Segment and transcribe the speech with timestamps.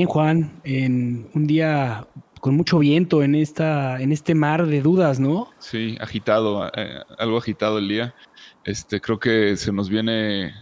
[0.00, 2.06] Bien, Juan, en un día
[2.40, 5.48] con mucho viento en esta en este mar de dudas, ¿no?
[5.58, 8.14] Sí, agitado, eh, algo agitado el día.
[8.64, 10.54] Este, creo que se nos viene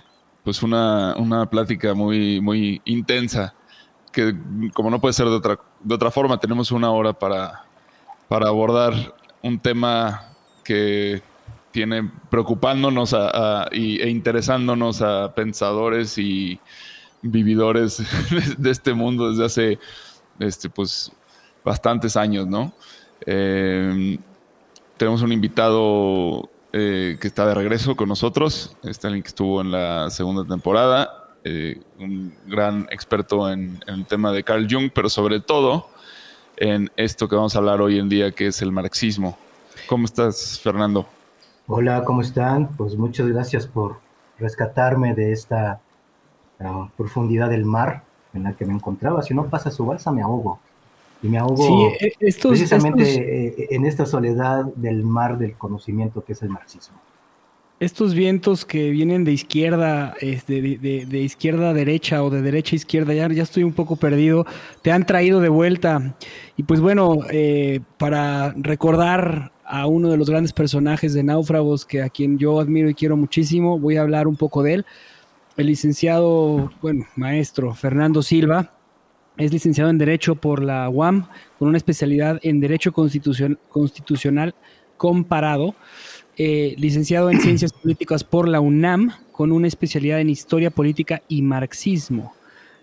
[0.42, 3.54] pues una, una plática muy, muy intensa,
[4.10, 4.34] que
[4.74, 7.64] como no puede ser de otra, de otra forma, tenemos una hora para,
[8.26, 8.92] para abordar
[9.40, 10.32] un tema
[10.64, 11.22] que
[11.70, 16.58] tiene preocupándonos a- y, e interesándonos a pensadores y
[17.22, 18.02] vividores
[18.58, 19.78] de, este mundo desde hace
[20.38, 21.12] este, pues,
[21.64, 22.72] bastantes años, ¿no?
[23.26, 24.18] Eh,
[24.96, 29.70] tenemos un invitado eh, que está de regreso con nosotros, este alguien que estuvo en
[29.70, 35.40] la segunda temporada, eh, un gran experto en el tema de Carl Jung, pero sobre
[35.40, 35.88] todo
[36.56, 39.38] en esto que vamos a hablar hoy en día, que es el marxismo.
[39.86, 41.06] ¿Cómo estás, Fernando?
[41.66, 42.68] Hola, ¿cómo están?
[42.76, 44.00] Pues muchas gracias por
[44.38, 45.80] rescatarme de esta
[46.60, 48.02] ah, profundidad del mar
[48.34, 49.22] en la que me encontraba.
[49.22, 50.58] Si no pasa su balsa, me ahogo.
[51.22, 55.54] Y me ahogo Sí, eh, estos, precisamente estos, eh, en esta soledad del mar del
[55.54, 56.96] conocimiento que es el marxismo.
[57.80, 62.74] estos vientos que vienen de izquierda, de, de- de izquierda a derecha o de derecha
[62.74, 64.44] a izquierda, ya, ya estoy un poco perdido,
[64.82, 66.16] te han traído de vuelta.
[66.56, 72.02] Y pues bueno, eh, para recordar a uno de los grandes personajes de Náufragos, que
[72.02, 74.86] a quien yo admiro y quiero muchísimo, voy a hablar un poco de él.
[75.58, 78.74] El licenciado, bueno, maestro Fernando Silva,
[79.36, 84.54] es licenciado en Derecho por la UAM, con una especialidad en Derecho Constitucion- Constitucional
[84.96, 85.74] Comparado
[86.36, 91.42] eh, licenciado en Ciencias Políticas por la UNAM, con una especialidad en Historia Política y
[91.42, 92.34] Marxismo,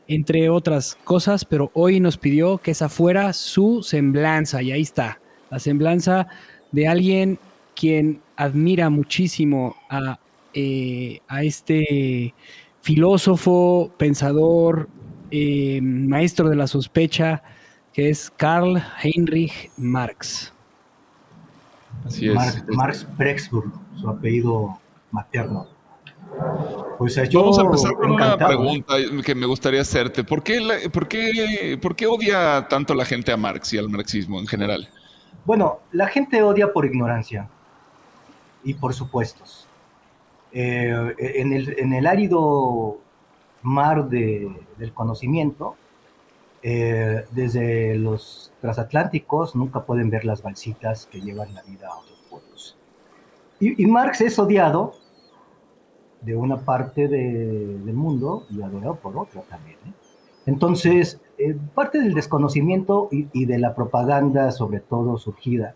[0.09, 5.21] entre otras cosas, pero hoy nos pidió que esa fuera su semblanza, y ahí está,
[5.49, 6.27] la semblanza
[6.73, 7.39] de alguien
[7.73, 10.19] quien admira muchísimo a,
[10.53, 12.33] eh, a este
[12.85, 14.87] filósofo, pensador,
[15.31, 17.41] eh, maestro de la sospecha,
[17.91, 20.53] que es Karl Heinrich Marx.
[22.05, 22.35] Así es.
[22.35, 24.77] Mar- Marx Prexburg, su apellido
[25.09, 25.65] materno.
[26.99, 28.93] Pues eh, yo Vamos a empezar con una encantado, pregunta
[29.25, 30.23] que me gustaría hacerte.
[30.23, 33.89] ¿Por qué, la- por, qué, ¿Por qué odia tanto la gente a Marx y al
[33.89, 34.87] marxismo en general?
[35.43, 37.49] Bueno, la gente odia por ignorancia
[38.63, 39.64] y por supuestos.
[40.57, 42.97] Eh, en, el, en el árido
[43.61, 45.75] mar de- del conocimiento,
[46.63, 52.17] eh, desde los transatlánticos nunca pueden ver las balsitas que llevan la vida a otros
[52.29, 52.77] pueblos.
[53.59, 54.93] Y, y Marx es odiado
[56.21, 59.77] de una parte de- del mundo y adorado por otra también.
[59.85, 59.91] ¿eh?
[60.45, 65.75] Entonces, eh, parte del desconocimiento y, y de la propaganda, sobre todo surgida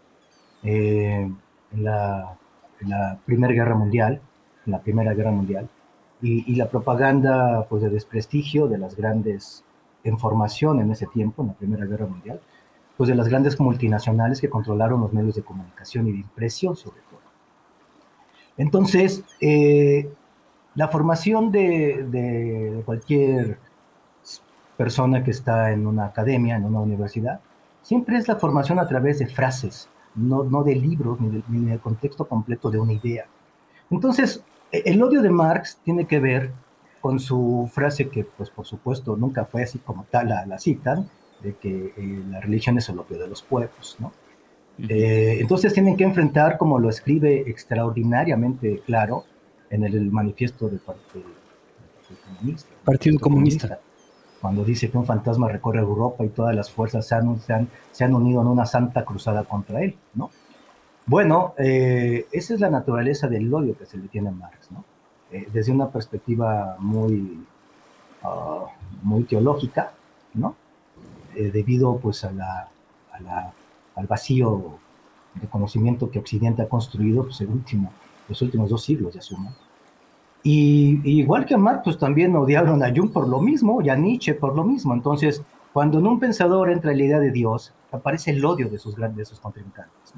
[0.63, 1.29] eh,
[1.73, 2.37] en, la,
[2.79, 4.21] en la Primera Guerra Mundial,
[4.71, 5.67] la Primera Guerra Mundial,
[6.21, 9.63] y, y la propaganda pues, de desprestigio de las grandes,
[10.03, 12.39] en formación en ese tiempo, en la Primera Guerra Mundial,
[12.97, 16.99] pues de las grandes multinacionales que controlaron los medios de comunicación y de impresión, sobre
[17.09, 17.19] todo.
[18.57, 20.09] Entonces, eh,
[20.75, 23.57] la formación de, de- de cualquier
[24.77, 27.39] persona que está en una academia, en una universidad,
[27.81, 31.79] siempre es la formación a través de frases, no, no de libros ni, ni del
[31.79, 33.25] contexto completo de una idea.
[33.89, 36.51] Entonces, el odio de Marx tiene que ver
[37.01, 41.09] con su frase que, pues por supuesto, nunca fue así como tal la, la citan,
[41.41, 44.11] de que eh, la religión es el opio de los pueblos, ¿no?
[44.87, 49.25] Eh, entonces tienen que enfrentar, como lo escribe extraordinariamente claro
[49.69, 51.25] en el, manifiesto del Partido,
[52.25, 52.69] Comunista.
[52.85, 53.79] Partido Comunista.
[54.41, 57.41] Cuando dice que un fantasma recorre Europa y todas las fuerzas se han,
[57.91, 60.31] se han, unido en una santa cruzada contra él, ¿no?
[61.09, 64.85] Bueno, eh, esa es la naturaleza del odio que se le tiene a Marx, ¿no?
[65.51, 67.43] desde una perspectiva muy,
[68.21, 68.65] ah,
[69.01, 69.91] muy teológica,
[70.35, 70.55] ¿no?
[71.35, 72.69] Eh, debido pues a la,
[73.95, 74.77] al vacío
[75.33, 77.91] de conocimiento que Occidente ha construido pues, el último,
[78.27, 79.55] los últimos dos siglos, ya suma.
[80.43, 83.95] Y, igual que a Marx, pues también odiaron a Jung por lo mismo, y a
[83.95, 84.93] Nietzsche por lo mismo.
[84.93, 85.41] Entonces,
[85.73, 89.17] cuando en un pensador entra la idea de Dios, aparece el odio de sus grandes
[89.17, 90.13] de sus contrincantes.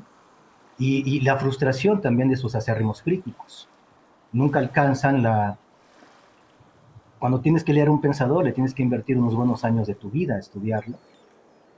[0.77, 3.69] Y, la frustración también de sus acérrimos críticos.
[4.31, 5.57] Nunca alcanzan la...
[7.19, 9.93] Cuando tienes que leer a un pensador, le tienes que invertir unos buenos años de
[9.93, 10.97] tu vida a estudiarlo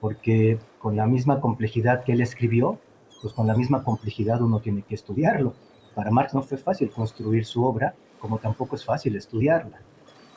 [0.04, 2.78] porque con la misma complejidad que él escribió,
[3.22, 5.54] pues con la misma complejidad uno tiene que estudiarlo.
[5.96, 9.80] Para Marx no fue fácil construir su obra, como tampoco es fácil estudiarla.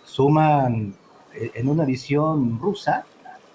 [0.05, 0.95] Suman
[1.35, 3.07] eh, en una edición rusa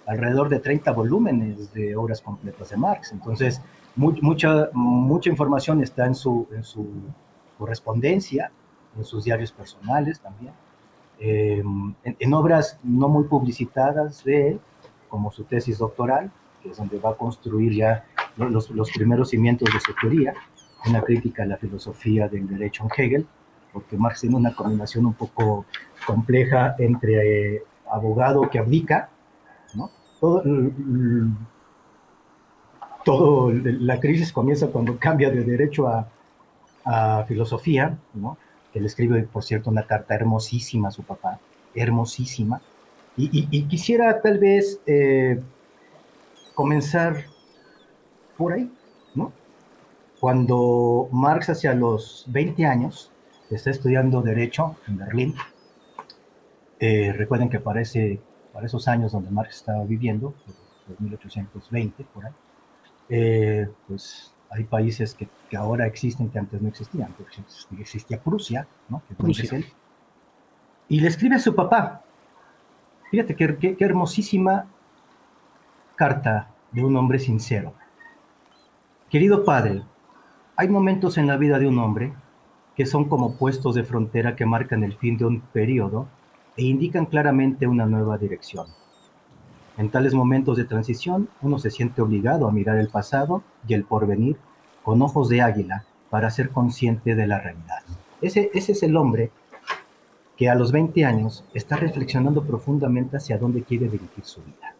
[0.06, 3.14] alrededor de 30 volúmenes de obras completas de Marx.
[3.14, 3.62] Entonces,
[3.96, 6.88] mucha, mucha información está en su, en su
[7.58, 8.52] correspondencia,
[8.98, 10.54] en sus diarios personales también,
[11.20, 11.62] eh,
[12.04, 14.60] en, en, obras no muy publicitadas de él,
[15.08, 18.06] como su tesis doctoral, que es donde va a construir ya
[18.38, 20.34] los, los primeros cimientos de su teoría,
[20.88, 23.28] una crítica a la filosofía del derecho en Hegel,
[23.72, 25.66] porque Marx tiene una combinación un poco
[26.06, 29.10] compleja entre eh, abogado que abdica,
[29.76, 29.90] ¿no?
[30.20, 30.44] Todo,
[33.04, 36.08] todo, la crisis comienza cuando cambia de derecho a,
[37.28, 38.38] filosofía, ¿no?
[38.74, 41.40] que escribe, por cierto, una carta hermosísima a su papá,
[41.76, 42.60] hermosísima,
[43.16, 45.40] y, quisiera tal vez eh,
[46.56, 47.26] comenzar
[48.36, 48.72] por ahí,
[49.14, 49.32] ¿no?
[50.20, 53.12] Cuando Marx hacia los 20 años
[53.52, 55.36] está estudiando Derecho en Berlín,
[56.80, 57.84] eh, recuerden que para,
[58.54, 60.34] para esos años donde Marx estaba viviendo,
[61.00, 62.34] 1820 por ahí,
[63.12, 67.14] eh, pues hay países que, que, ahora existen que antes no existían.
[67.78, 69.04] Existía Prusia, ¿no?
[69.08, 69.58] Que Prusia.
[69.58, 69.66] Él.
[70.90, 72.04] Y le escribe a su papá,
[73.12, 74.68] Fíjate qué, hermosísima
[75.98, 77.74] carta de un hombre sincero.
[79.10, 79.82] Querido padre,
[80.56, 82.14] hay momentos en la vida de un hombre
[82.74, 86.08] que son como puestos de frontera que marcan el fin de un periodo
[86.56, 88.68] e indican claramente una nueva dirección.
[89.78, 93.84] En tales momentos de transición, uno se siente obligado a mirar el pasado y el
[93.86, 94.38] porvenir
[94.84, 97.84] con ojos de águila para ser consciente de la realidad.
[98.22, 99.32] Ese, es el hombre
[100.38, 104.76] que a los 20 años está reflexionando profundamente hacia dónde quiere dirigir su vida.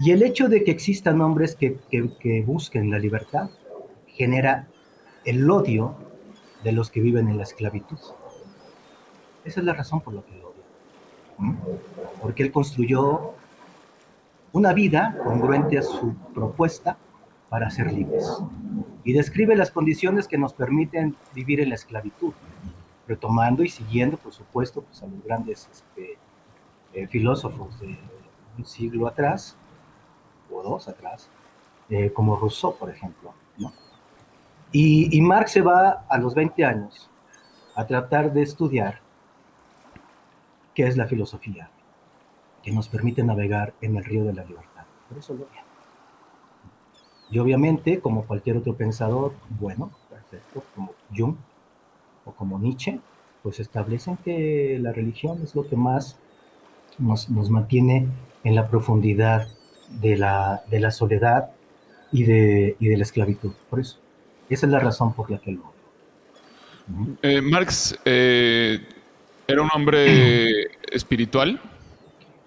[0.00, 3.48] Y el hecho de que existan hombres que, que, busquen la libertad
[4.08, 4.68] genera
[5.24, 5.94] el odio
[6.64, 7.98] de los que viven en la esclavitud.
[9.44, 11.56] Esa es la razón por la que lo odia.
[12.20, 13.35] Porque él construyó
[14.56, 16.96] una vida congruente a su propuesta
[17.50, 18.42] para ser libres.
[19.04, 22.32] Y describe las condiciones que nos permiten vivir en la esclavitud
[23.06, 26.16] retomando y siguiendo, por supuesto, pues, a los grandes este,
[26.94, 27.98] eh, filósofos de
[28.56, 29.58] un siglo atrás,
[30.50, 31.28] o dos atrás,
[31.90, 33.34] eh, como Rousseau, por ejemplo.
[34.72, 37.10] Y, y, Marx se va a los 20 años
[37.74, 39.00] a tratar de estudiar
[40.74, 41.70] qué es la filosofía,
[42.66, 44.82] que nos permite navegar en el río de la libertad.
[45.08, 45.46] Por eso lo
[47.30, 51.36] Y obviamente, como cualquier otro pensador, bueno, perfecto, como Jung,
[52.24, 52.98] o como Nietzsche,
[53.44, 56.18] pues establecen que la religión es lo que más
[56.98, 58.08] nos, nos mantiene
[58.42, 59.46] en la profundidad
[60.00, 61.52] de la, de la soledad
[62.10, 63.52] y de, y de, la esclavitud.
[63.70, 64.00] Por eso,
[64.48, 65.72] esa es la razón por la que lo...
[67.22, 68.80] Eh, Marx eh,
[69.46, 71.60] era un hombre espiritual.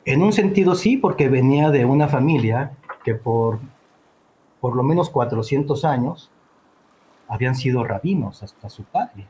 [0.06, 2.72] En un sentido sí, porque venía de una familia
[3.04, 3.60] que por
[4.60, 6.30] por lo menos 400 años
[7.28, 9.28] habían sido rabinos hasta su padre.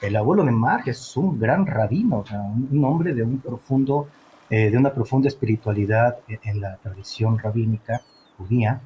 [0.00, 2.24] el, abuelo de Marx es un gran rabino,
[2.70, 4.08] un, hombre de, un profundo,
[4.50, 8.02] eh, de una profunda espiritualidad en, la tradición rabínica
[8.36, 8.80] judía,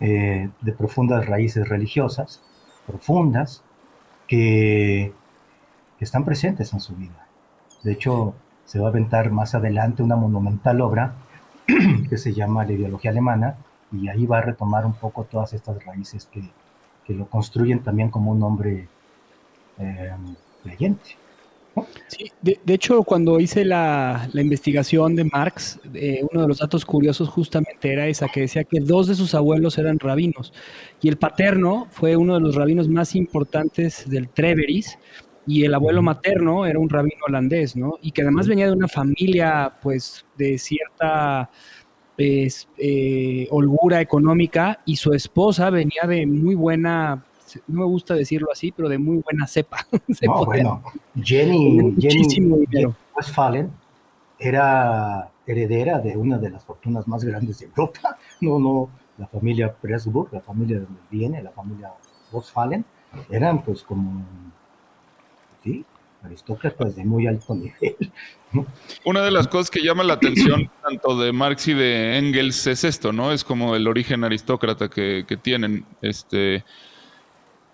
[0.00, 2.40] eh, de profundas raíces religiosas,
[2.86, 3.62] profundas,
[4.26, 5.12] que,
[5.98, 7.26] están presentes en su vida.
[7.82, 8.34] De hecho,
[8.68, 11.14] se va a aventar más adelante una monumental obra
[12.10, 13.56] que se llama La ideología alemana,
[13.90, 16.42] y ahí va a retomar un poco todas estas raíces que,
[17.06, 18.86] que lo construyen también como un hombre
[19.78, 20.12] eh,
[20.62, 21.16] creyente.
[22.08, 27.28] Sí, de, hecho, cuando hice la, investigación de Marx, eh, uno de los datos curiosos
[27.30, 30.52] justamente era esa, que decía que dos de sus abuelos eran rabinos,
[31.00, 34.98] y el paterno fue uno de los rabinos más importantes del Treveris,
[35.48, 37.94] y el abuelo materno era un rabino holandés, ¿no?
[38.02, 41.50] Y que además venía de una familia, pues, de cierta
[42.18, 47.24] eh, holgura económica, y su esposa venía de muy buena
[47.66, 49.78] no me gusta decirlo así, pero de muy buena cepa.
[50.22, 50.82] No, bueno,
[51.22, 53.70] Jenny, Jenny, Westphalen
[54.38, 58.18] era heredera de una de las fortunas más grandes de Europa.
[58.40, 61.92] No, no, la familia Pressburg, la familia de donde viene, la familia
[62.32, 62.84] Westphalen,
[63.30, 64.24] eran pues como,
[65.68, 65.84] sí,
[66.22, 67.96] aristócratas de muy alto nivel.
[69.04, 72.84] Una de las cosas que llama la atención tanto de Marx y de Engels es
[72.84, 73.32] esto, ¿no?
[73.32, 75.84] Es como el origen aristócrata que, que tienen.
[76.00, 76.64] Este,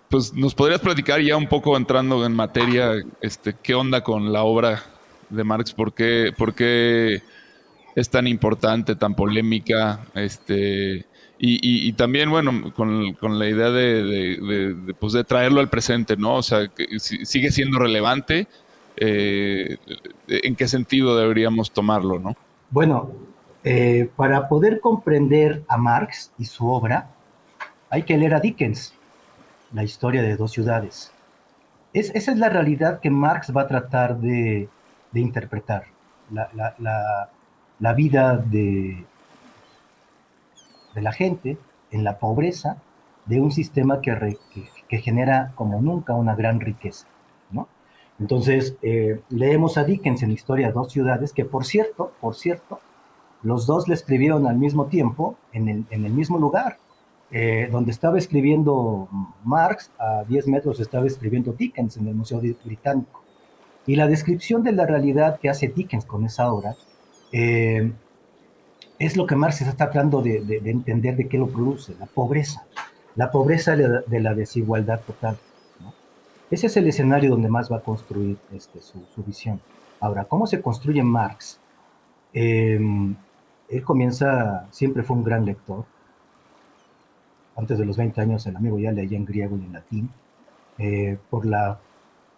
[0.09, 4.43] pues nos podrías platicar ya un poco entrando en materia, este, qué onda con la
[4.43, 4.83] obra
[5.29, 7.21] de Marx, por qué, por qué
[7.95, 11.05] es tan importante, tan polémica, este,
[11.37, 16.35] y, también, bueno, con, la idea de, pues de, traerlo al presente, ¿no?
[16.35, 18.47] O sea, que sigue siendo relevante,
[18.97, 19.77] eh,
[20.27, 22.35] ¿en qué sentido deberíamos tomarlo, no?
[22.69, 23.11] Bueno,
[23.63, 27.09] eh, para poder comprender a Marx y su obra,
[27.89, 28.93] hay que leer a Dickens
[29.73, 31.11] la historia de dos ciudades.
[31.93, 34.69] Es, esa es la realidad que Marx va a tratar de,
[35.13, 35.85] interpretar,
[36.29, 39.03] la, vida de,
[40.95, 41.57] de, la gente
[41.91, 42.77] en la pobreza
[43.25, 44.37] de un sistema que,
[44.87, 47.07] que, genera como nunca una gran riqueza.
[47.51, 47.67] ¿no?
[48.19, 52.79] Entonces, eh, leemos a Dickens en historia de dos ciudades que, por cierto, por cierto,
[53.43, 56.77] los dos le escribieron al mismo tiempo en el, en el mismo lugar,
[57.31, 59.09] eh, donde estaba escribiendo
[59.43, 63.23] Marx, a 10 metros estaba escribiendo Dickens en el Museo Británico.
[63.87, 66.75] Y la descripción de la realidad que hace Dickens con esa obra
[67.31, 67.91] eh,
[68.99, 72.65] es lo que Marx está tratando de, entender de qué lo produce, la pobreza,
[73.15, 75.37] la pobreza de la, desigualdad total.
[76.51, 79.59] Ese es el escenario donde más va a construir este, su, visión.
[79.99, 81.59] Ahora, ¿cómo se construye Marx?
[82.33, 82.79] Eh,
[83.69, 85.85] él comienza, siempre fue un gran lector,
[87.55, 90.09] antes de los 20 años el amigo ya leía en griego y en latín,
[90.77, 91.79] eh, por la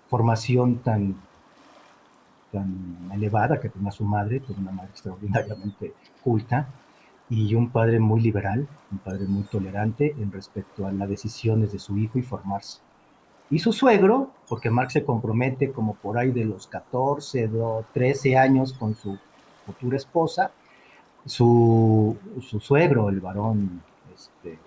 [0.09, 1.15] formación tan,
[2.51, 6.68] tan elevada que tenía su madre, tuvo una madre extraordinariamente culta,
[7.30, 11.80] y un padre muy liberal, un padre muy tolerante en respecto a las decisiones de
[11.80, 12.80] su hijo y formarse.
[13.50, 18.38] Y su suegro, porque Marx se compromete como por ahí de los 14 o 13
[18.38, 19.18] años con su
[19.66, 20.51] futura esposa,
[21.25, 23.82] su, su suegro, el varón
[24.13, 24.60] este,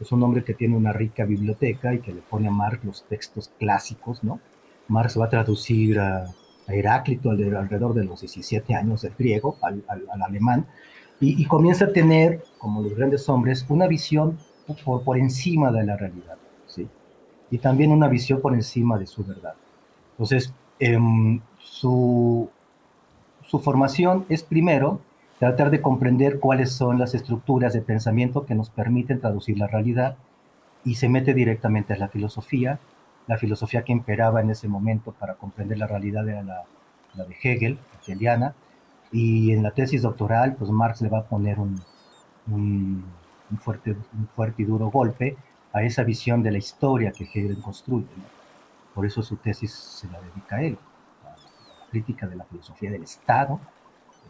[0.00, 3.04] es un hombre que tiene una rica biblioteca y que le pone a Marx los
[3.04, 4.40] textos clásicos, ¿no?
[4.88, 6.26] Marx va a traducir a,
[6.72, 9.84] Heráclito alrededor de los 17 años del griego al,
[10.22, 10.66] alemán
[11.20, 14.38] y, comienza a tener, como los grandes hombres, una visión
[14.84, 16.36] por, por encima de la realidad,
[16.66, 16.88] ¿sí?
[17.50, 19.52] Y también una visión por encima de su verdad.
[20.12, 22.48] Entonces, em, su,
[23.42, 25.00] su formación es primero
[25.38, 30.16] tratar de comprender cuáles son las estructuras de pensamiento que nos permiten traducir la realidad
[30.84, 32.78] y se mete directamente a la filosofía,
[33.26, 36.64] la filosofía que imperaba en ese momento para comprender la realidad era la,
[37.24, 38.54] de Hegel, hegeliana,
[39.12, 41.80] y en la tesis doctoral, pues Marx le va a poner un,
[42.48, 43.04] un,
[43.58, 45.36] fuerte, un fuerte y duro golpe
[45.72, 48.06] a esa visión de la historia que Hegel construye.
[48.94, 50.78] Por eso su tesis se la dedica a él,
[51.24, 53.60] a la crítica de la filosofía del Estado,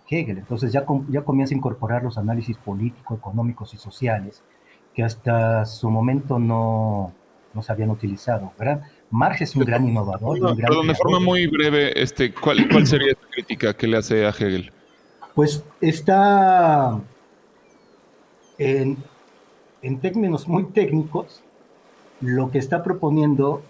[0.09, 0.38] Hegel.
[0.38, 4.42] Entonces ya, ya comienza a incorporar los análisis políticos, económicos y sociales
[4.94, 7.12] que hasta su momento no,
[7.54, 8.52] no se habían utilizado.
[8.59, 8.83] ¿verdad?
[9.11, 10.38] Marx es un gran innovador.
[10.57, 14.30] pero de forma muy breve, este, ¿cuál, ¿cuál sería esta crítica que le hace a
[14.30, 14.73] Hegel?
[15.35, 17.00] Pues está
[18.59, 18.99] en,
[19.83, 21.42] en términos muy técnicos,
[22.21, 23.62] lo que está proponiendo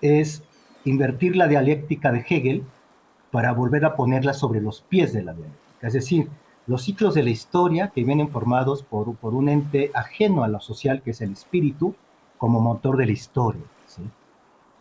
[0.00, 0.42] es
[0.84, 2.62] invertir la dialéctica de Hegel
[3.30, 6.28] para volver a ponerla sobre los pies de la dialéctica es decir,
[6.66, 10.60] los ciclos de la historia que vienen formados por, por un ente ajeno a lo
[10.60, 11.94] social, que es el espíritu,
[12.38, 13.62] como motor de la historia.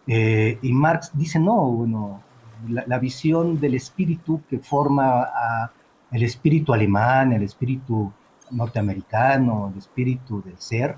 [0.08, 2.22] Eh, y Marx dice, no, bueno,
[2.68, 5.28] la, visión del espíritu que forma
[6.12, 8.12] el espíritu alemán, el espíritu
[8.52, 10.98] norteamericano, el espíritu del ser,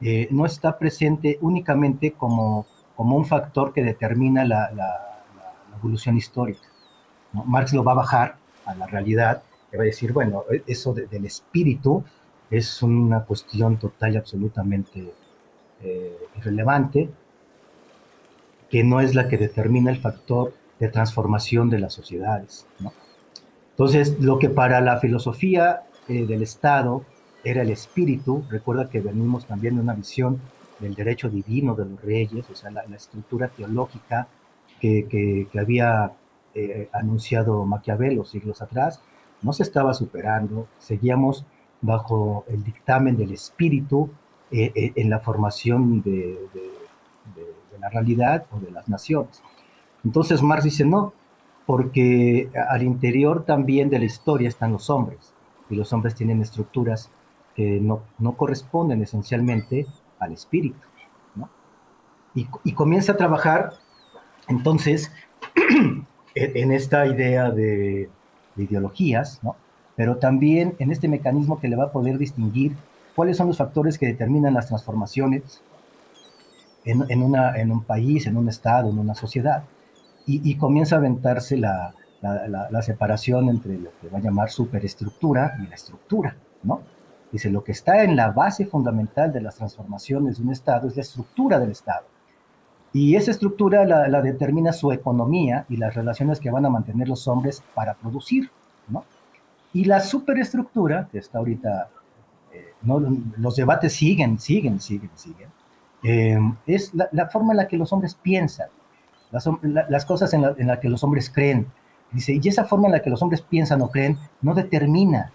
[0.00, 5.22] eh, no está presente únicamente como, como un factor que determina la, la
[5.76, 6.66] evolución histórica
[7.44, 9.42] Marx lo va a bajar a la realidad
[9.76, 12.02] va a decir, bueno, eso del espíritu
[12.50, 15.12] es una cuestión total y absolutamente
[15.82, 17.10] eh, irrelevante,
[18.70, 22.66] que no es la que determina el factor de transformación de las sociedades.
[23.70, 27.04] Entonces, lo que para la filosofía eh, del Estado
[27.44, 30.40] era el espíritu, recuerda que venimos también de una visión
[30.80, 34.28] del derecho divino de los reyes, o sea, la, estructura teológica
[34.80, 36.12] que, que, había
[36.54, 39.00] eh, anunciado Maquiavelo siglos atrás,
[39.42, 41.44] no se estaba superando, seguíamos
[41.80, 44.10] bajo el dictamen del espíritu
[44.50, 46.38] eh, eh, en la formación de,
[47.80, 49.42] la realidad o de las naciones.
[50.04, 51.12] Entonces Marx dice no,
[51.66, 55.34] porque al interior también de la historia están los hombres,
[55.68, 57.10] y los hombres tienen estructuras
[57.54, 59.86] que no, no corresponden esencialmente
[60.18, 60.78] al espíritu.
[62.34, 63.72] Y, comienza a trabajar
[64.46, 65.10] entonces
[66.34, 68.10] en, esta idea de,
[68.56, 69.40] ideologías,
[69.96, 72.76] pero también en este mecanismo que le va a poder distinguir
[73.16, 75.62] cuáles son los factores que determinan las transformaciones
[76.84, 79.64] en, una, en un país, en un estado, en una sociedad.
[80.28, 85.68] Y, comienza a aventarse la, la, separación entre lo que va a llamar superestructura y
[85.68, 86.80] la estructura, ¿no?
[87.30, 90.96] Dice, lo que está en la base fundamental de las transformaciones de un Estado es
[90.96, 92.06] la estructura del Estado.
[92.92, 97.28] Y esa estructura la, determina su economía y las relaciones que van a mantener los
[97.28, 98.50] hombres para producir,
[98.88, 99.04] ¿no?
[99.72, 101.88] Y la superestructura, que está ahorita,
[102.82, 103.00] ¿no?
[103.38, 105.48] los debates siguen, siguen, siguen, siguen,
[106.02, 108.68] eh, es la, forma en la que los hombres piensan,
[109.30, 111.66] las, cosas en las la que los hombres creen.
[112.12, 115.32] Dice, y esa forma en la que los hombres piensan o creen no determina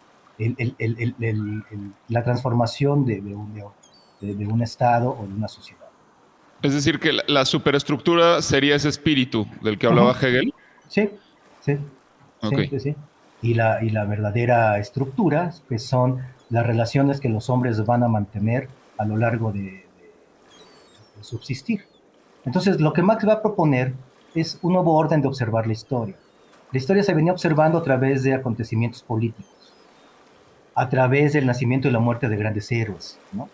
[2.07, 5.81] la transformación de, un, Estado o de una sociedad.
[6.61, 10.53] Es decir, que la, superestructura sería ese espíritu del que hablaba Hegel.
[10.87, 11.09] Sí,
[11.59, 11.77] sí.
[12.79, 12.95] sí,
[13.41, 16.21] Y, la, y la verdadera estructura, que son
[16.51, 19.85] las relaciones que los hombres van a mantener a lo largo de,
[21.21, 21.85] subsistir.
[22.45, 23.93] Entonces, lo que Max va a proponer
[24.33, 26.15] es un nuevo orden de observar la historia.
[26.71, 29.73] La historia se venía observando a través de acontecimientos políticos,
[30.73, 33.49] a través del nacimiento y la muerte de grandes héroes, ¿no?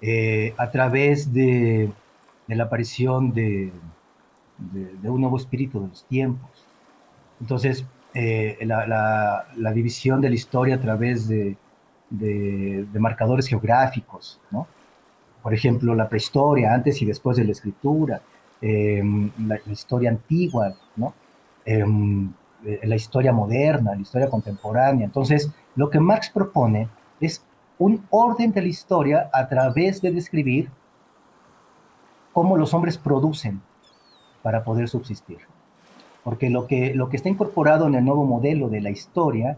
[0.00, 1.92] Eh, a través de,
[2.48, 3.70] la aparición de,
[5.04, 6.50] un nuevo espíritu de los tiempos.
[7.40, 11.56] Entonces, eh, la, división de la historia a través de,
[12.10, 14.66] marcadores geográficos, ¿no?
[15.42, 18.20] Por ejemplo, la prehistoria, antes y después de la escritura,
[18.60, 21.14] em, la, historia antigua, ¿no?
[21.64, 22.32] Em,
[22.82, 25.04] la historia moderna, la historia contemporánea.
[25.04, 26.88] Entonces, lo que Marx propone
[27.20, 27.44] es
[27.78, 30.70] un orden de la historia a través de describir
[32.32, 33.60] cómo los hombres producen
[34.42, 35.38] para poder subsistir.
[36.24, 39.56] Porque lo que, lo que está incorporado en el nuevo modelo de la historia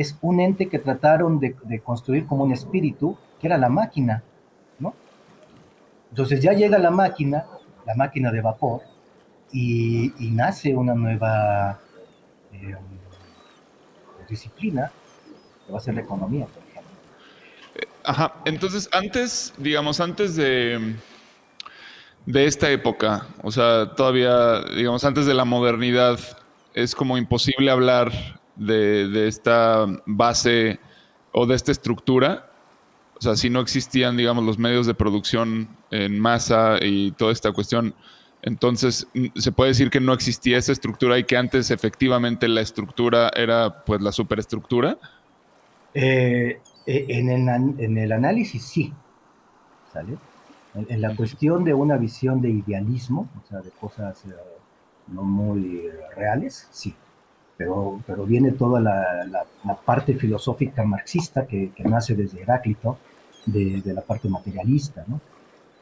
[0.00, 4.22] es un ente que trataron de, construir como un espíritu, que era la máquina,
[4.78, 4.94] ¿no?
[6.10, 7.46] Entonces ya llega la máquina,
[7.86, 8.82] la máquina de vapor,
[9.52, 11.78] y, nace una nueva
[12.52, 12.76] eh,
[14.28, 14.90] disciplina
[15.72, 16.90] va a ser la economía, por ejemplo.
[17.74, 20.96] Eh, ajá, entonces antes, digamos, antes de,
[22.26, 26.18] de esta época, o sea, todavía, digamos, antes de la modernidad,
[26.74, 28.12] es como imposible hablar
[28.56, 30.80] de, de esta base
[31.32, 32.50] o de esta estructura.
[33.18, 37.52] O sea, si no existían, digamos, los medios de producción en masa y toda esta
[37.52, 37.94] cuestión,
[38.42, 43.30] entonces se puede decir que no existía esa estructura y que antes efectivamente la estructura
[43.34, 44.98] era pues la superestructura.
[45.94, 48.92] Eh, eh, en, el, análisis sí.
[50.74, 54.34] En, la cuestión de una visión de idealismo, o sea, de cosas eh,
[55.08, 56.94] no muy reales, sí.
[57.56, 62.98] Pero, pero viene toda la, parte filosófica marxista que, nace desde Heráclito,
[63.46, 65.20] de, la parte materialista, ¿no?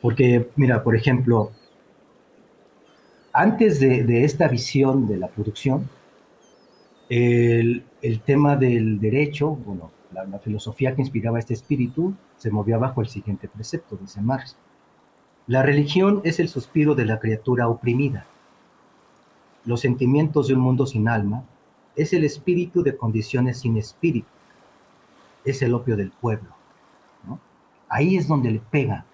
[0.00, 1.50] Porque, mira, por ejemplo,
[3.32, 5.88] antes de, de esta visión de la producción,
[7.08, 13.00] el, el, tema del derecho, bueno, la, filosofía que inspiraba este espíritu se movía bajo
[13.00, 14.56] el siguiente precepto, dice Marx.
[15.46, 18.26] La religión es el suspiro de la criatura oprimida.
[19.64, 21.44] Los sentimientos de un mundo sin alma
[21.96, 24.28] es el espíritu de condiciones sin espíritu.
[25.44, 26.48] Es el opio del pueblo.
[27.88, 29.04] Ahí es donde le pega,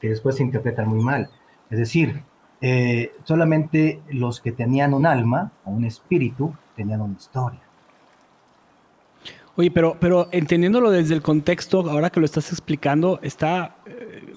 [0.00, 1.28] que después se interpreta muy mal.
[1.70, 2.22] Es decir,
[2.60, 7.60] eh, solamente los que tenían un alma o un espíritu tenían una historia.
[9.56, 14.33] Oye, pero, pero entendiéndolo desde el contexto, ahora que lo estás explicando, está, eh,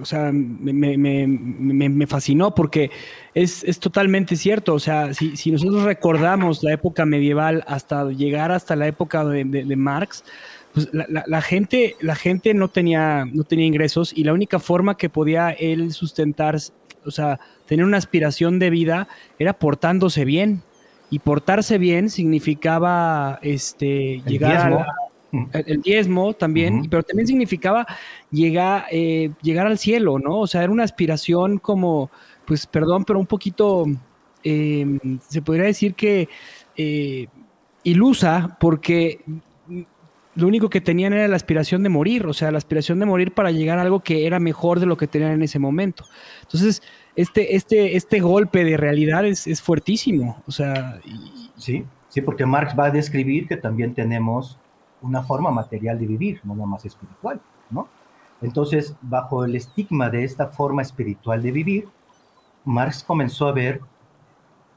[0.00, 2.90] o sea, me, fascinó porque
[3.34, 4.74] es, totalmente cierto.
[4.74, 10.24] O sea, si, nosotros recordamos la época medieval hasta llegar hasta la época de, Marx,
[10.72, 15.08] pues la, gente, la gente no tenía, no tenía ingresos y la única forma que
[15.08, 16.56] podía él sustentar,
[17.04, 19.08] o sea, tener una aspiración de vida
[19.38, 20.62] era portándose bien.
[21.10, 24.86] Y portarse bien significaba este, llegar a
[25.52, 27.86] el, diezmo también, pero también significaba
[28.30, 30.40] llegar, eh, llegar al cielo, ¿no?
[30.40, 32.10] O sea, era una aspiración como,
[32.46, 33.84] pues, perdón, pero un poquito,
[34.42, 36.28] em, se podría decir que
[36.76, 37.26] eh,
[37.82, 39.20] ilusa, porque
[40.38, 43.32] lo único que tenían era la aspiración de morir, o sea, la aspiración de morir
[43.32, 46.04] para llegar a algo que era mejor de lo que tenían en ese momento.
[46.42, 46.80] Entonces,
[47.16, 51.00] este, este, este golpe de realidad es, fuertísimo, o sea...
[51.56, 54.58] Sí, sí, porque Marx va a describir que también tenemos
[55.02, 57.88] una forma material de vivir, no nada más espiritual, ¿no?
[58.40, 61.88] Entonces, bajo el estigma de esta forma espiritual de vivir,
[62.64, 63.80] Marx comenzó a ver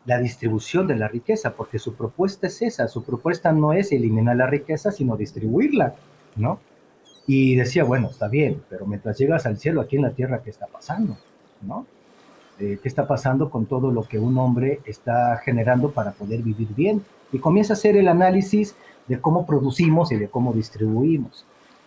[0.06, 4.36] la distribución de la riqueza, porque su propuesta es esa, su propuesta no es eliminar
[4.36, 5.96] la riqueza, sino distribuirla,
[6.36, 6.60] ¿no?
[7.28, 10.50] Y decía, bueno, está bien, pero mientras llegas al cielo, aquí en la tierra, ¿qué
[10.50, 11.18] está pasando?
[11.62, 11.86] ¿No?
[12.60, 16.70] Eh, ¿Qué está pasando con todo lo que un hombre está generando para poder vivir
[16.76, 17.04] bien?
[17.32, 18.76] Y comienza a hacer el análisis
[19.08, 21.46] de cómo producimos y de cómo distribuimos.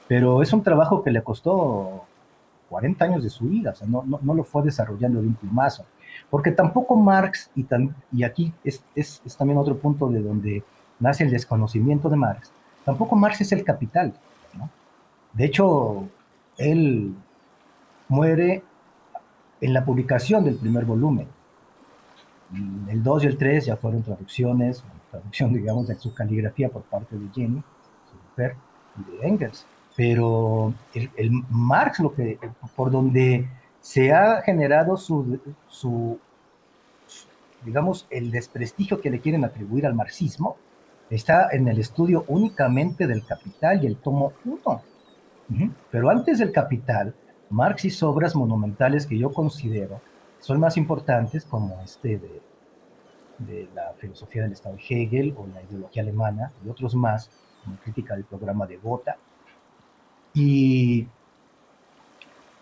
[0.09, 2.05] Pero es un trabajo que le costó
[2.69, 5.85] 40 años de su vida, o sea, no, no, lo fue desarrollando de un plumazo.
[6.31, 7.67] Porque tampoco Marx, y,
[8.13, 10.63] y aquí es, es, es, también otro punto de donde
[11.01, 12.51] nace el desconocimiento de Marx,
[12.85, 14.15] tampoco Marx es el capital.
[14.59, 14.69] ¿no?
[15.33, 16.09] De hecho,
[16.57, 17.15] él
[18.09, 18.63] muere
[19.61, 21.27] en la publicación del primer volumen.
[22.89, 27.17] El 2 y el 3 ya fueron traducciones, traducción, digamos, de su caligrafía por parte
[27.17, 27.63] de Jenny,
[28.11, 28.57] su mujer,
[28.99, 29.67] y de Engels.
[29.97, 32.39] Pero el, Marx, lo que,
[32.75, 33.49] por donde
[33.81, 36.19] se ha generado su, su,
[37.65, 40.57] digamos, el desprestigio que le quieren atribuir al marxismo,
[41.11, 44.83] está en el estudio únicamente del Capital y el tomo 1.
[45.91, 47.15] Pero antes del Capital,
[47.51, 50.01] Marx hizo obras monumentales que yo considero
[50.45, 52.43] son más importantes, como este de
[53.39, 57.31] de la filosofía del Estado de Hegel o la ideología alemana y otros más,
[57.65, 59.17] como crítica del programa de Gotha.
[60.33, 61.07] Y,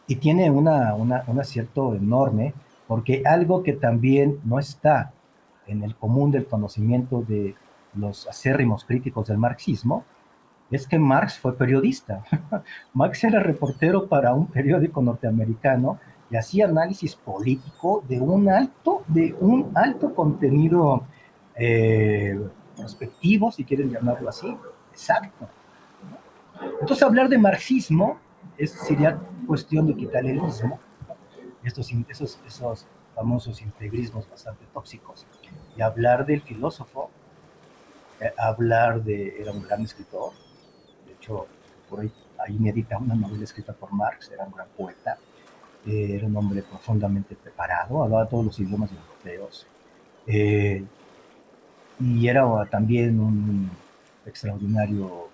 [0.06, 2.54] y tiene una, una, un acierto enorme,
[2.87, 5.12] porque algo que también no está
[5.66, 7.54] en el común del conocimiento de
[7.94, 10.04] los acérrimos críticos del marxismo,
[10.70, 12.24] es que Marx fue periodista.
[12.94, 15.98] Marx era reportero para un periódico norteamericano
[16.33, 21.05] y hacía análisis político de un alto, de un alto contenido
[21.55, 22.40] eh,
[22.75, 24.57] prospectivo, si quieren llamarlo así,
[24.90, 25.47] exacto.
[26.81, 28.18] Entonces hablar de marxismo
[28.57, 30.81] es, sería cuestión de quitarle el mismo,
[31.62, 35.27] estos, esos, famosos integrismos bastante tóxicos,
[35.77, 37.11] y hablar del filósofo,
[38.21, 40.33] eh, hablar de, era un gran escritor,
[41.07, 41.47] de hecho,
[41.90, 45.18] por ahí, ahí medita una novela escrita por Marx, era un gran poeta,
[45.87, 49.66] eh, era un hombre profundamente preparado, hablaba todos los idiomas europeos.
[50.27, 50.85] Eh,
[52.01, 53.71] y era también un
[54.27, 55.29] extraordinario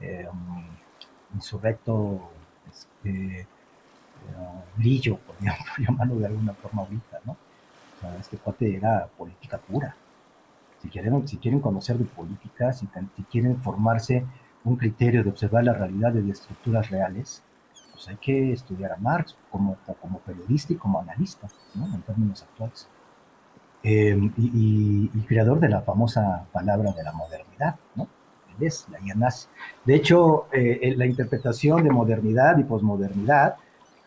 [0.00, 0.26] eh,
[1.34, 2.30] insurrecto
[2.70, 3.46] este,
[4.76, 5.36] brillo, por
[5.78, 7.36] llamarlo de alguna forma ahorita, ¿no?
[8.18, 9.94] este cuate era política pura.
[10.82, 12.86] Si quieren, si quieren conocer de política, si,
[13.30, 14.24] quieren formarse
[14.64, 17.42] un criterio de observar la realidad de estructuras reales,
[18.02, 21.86] pues hay que estudiar a Marx como, como periodista y como analista, ¿no?
[21.94, 22.88] en términos actuales.
[23.84, 28.06] Eh, y, creador de la famosa palabra de la modernidad, ¿no?
[28.58, 29.48] Él es la IANAS.
[29.84, 33.56] De hecho, eh, la interpretación de modernidad y posmodernidad,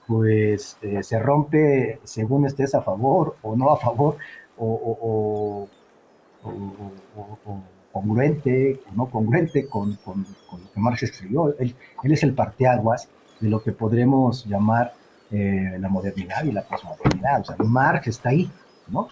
[0.07, 4.17] pues eh, se rompe según estés a favor o no a favor,
[4.57, 5.67] o,
[7.91, 11.57] congruente o no congruente con, con, lo que Marx escribió.
[11.57, 14.93] Él, él es el parteaguas de lo que podremos llamar
[15.31, 17.41] eh, la modernidad y la posmodernidad.
[17.41, 18.49] O sea, Marx está ahí,
[18.87, 19.09] ¿no?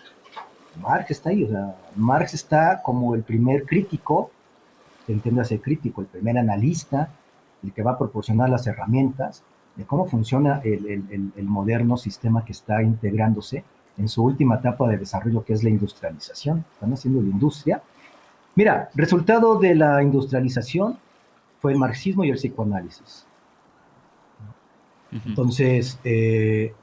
[0.81, 4.31] Marx está ahí, o sea, Marx está como el primer crítico,
[5.07, 7.09] entiéndase crítico, el primer analista,
[7.63, 9.43] el que va a proporcionar las herramientas
[9.75, 13.63] de cómo funciona el, el, moderno sistema que está integrándose
[13.97, 16.65] en su última etapa de desarrollo, que es la industrialización.
[16.73, 17.81] Están haciendo la industria.
[18.55, 20.97] Mira, resultado de la industrialización
[21.59, 23.25] fue el marxismo y el psicoanálisis.
[25.25, 26.73] Entonces, eh,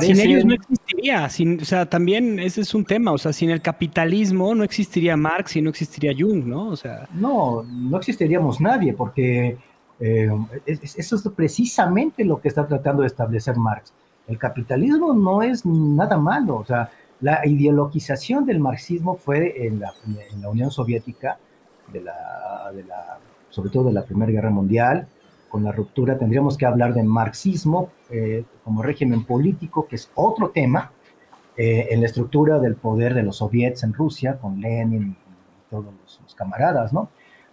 [0.00, 3.50] Sin ellos no existiría, sin, o sea, también ese es un tema, o sea, sin
[3.50, 6.68] el capitalismo no existiría Marx y no existiría Jung, ¿no?
[6.68, 7.08] O sea...
[7.12, 9.58] No, no existiríamos nadie, porque
[9.98, 10.28] Eh,
[10.76, 13.94] eso es precisamente lo que está tratando de establecer Marx.
[14.28, 16.90] El capitalismo no es nada malo, o sea,
[17.22, 19.94] la ideologización del marxismo fue en la,
[20.32, 21.38] en la Unión Soviética,
[21.90, 25.08] de la, de la, sobre todo de la Primera Guerra Mundial,
[25.48, 30.50] con la ruptura, tendríamos que hablar de marxismo eh, como régimen político, que es otro
[30.50, 30.92] tema,
[31.56, 35.86] eh, en la estructura del poder de los soviets en Rusia, con Lenin y todos
[35.86, 37.08] los, camaradas, ¿no?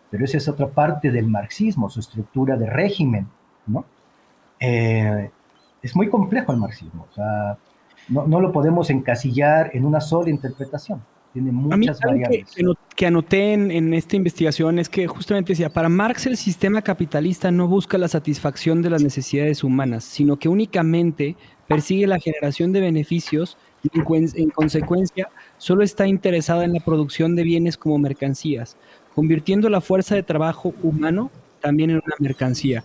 [0.09, 3.27] Pero esa es otra parte del marxismo, su estructura de régimen,
[3.65, 3.85] ¿no?
[4.59, 5.31] Eh,
[5.81, 7.57] es muy complejo el marxismo, o sea,
[8.09, 11.01] no, no lo podemos encasillar en una sola interpretación
[11.33, 12.53] tiene muchas variables.
[12.55, 12.63] Que,
[13.01, 17.97] anoté en, esta investigación es que justamente decía, para Marx el sistema capitalista no busca
[17.97, 21.35] la satisfacción de las necesidades humanas, sino que únicamente
[21.67, 27.43] persigue la generación de beneficios y en, consecuencia solo está interesada en la producción de
[27.43, 28.77] bienes como mercancías,
[29.15, 32.83] convirtiendo la fuerza de trabajo humano también en una mercancía.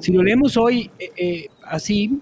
[0.00, 2.20] Si lo leemos hoy eh, eh, así,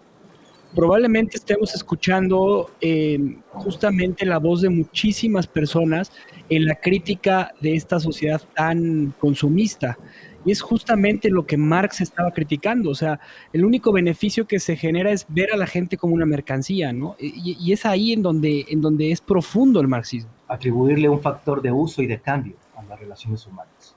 [0.75, 6.13] probablemente estemos escuchando eh, justamente la voz de muchísimas personas
[6.49, 9.99] en la crítica de esta sociedad tan consumista.
[10.45, 12.91] Y es justamente lo que Marx estaba criticando.
[12.91, 13.21] O sea,
[13.53, 17.15] el único beneficio que se genera es ver a la gente como una mercancía, ¿no?
[17.19, 20.31] Y, es ahí en donde, en donde es profundo el marxismo.
[20.49, 23.95] Atribuirle un factor de uso y de cambio a las relaciones humanas.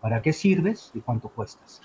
[0.00, 1.82] ¿Para qué sirves y cuánto cuestas?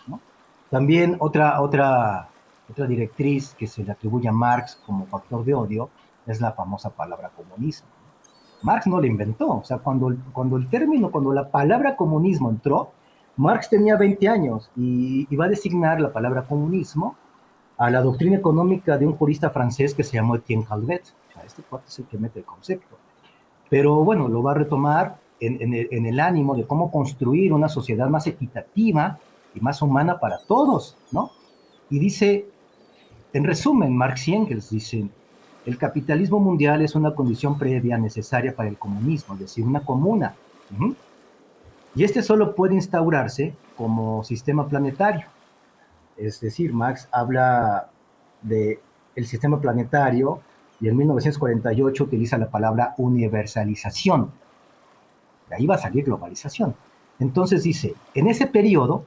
[0.69, 2.29] También otra, otra
[2.69, 5.89] otra directriz que se le atribuye a Marx como factor de odio
[6.25, 7.87] es la famosa palabra comunismo.
[8.63, 12.91] Marx no la inventó, o sea, cuando, cuando el término, cuando la palabra comunismo entró,
[13.37, 17.15] Marx tenía 20 años y iba a designar la palabra comunismo
[17.77, 21.03] a la doctrina económica de un jurista francés que se llamó Etienne Calvet.
[21.29, 22.97] O sea, este cuate es el que mete el concepto.
[23.69, 27.51] Pero bueno, lo va a retomar en, en, el, en el ánimo de cómo construir
[27.51, 29.19] una sociedad más equitativa
[29.53, 31.31] y más humana para todos, ¿no?
[31.89, 32.47] Y dice,
[33.35, 35.11] en resumen, Marx y Engels dicen,
[35.65, 40.35] el capitalismo mundial es una condición previa necesaria para el comunismo, es decir, una comuna.
[41.95, 45.25] Y este solo puede instaurarse como sistema planetario.
[46.15, 47.89] Es decir, Marx habla
[48.41, 48.79] de
[49.17, 50.39] el sistema planetario
[50.79, 54.31] y en 1948 utiliza la palabra universalización.
[55.49, 56.73] De ahí va a salir globalización.
[57.19, 59.03] Entonces dice, en ese periodo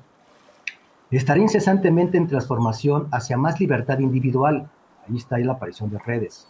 [1.11, 4.69] Estará incesantemente en transformación hacia más libertad individual.
[5.09, 6.47] Ahí está ahí la aparición de redes.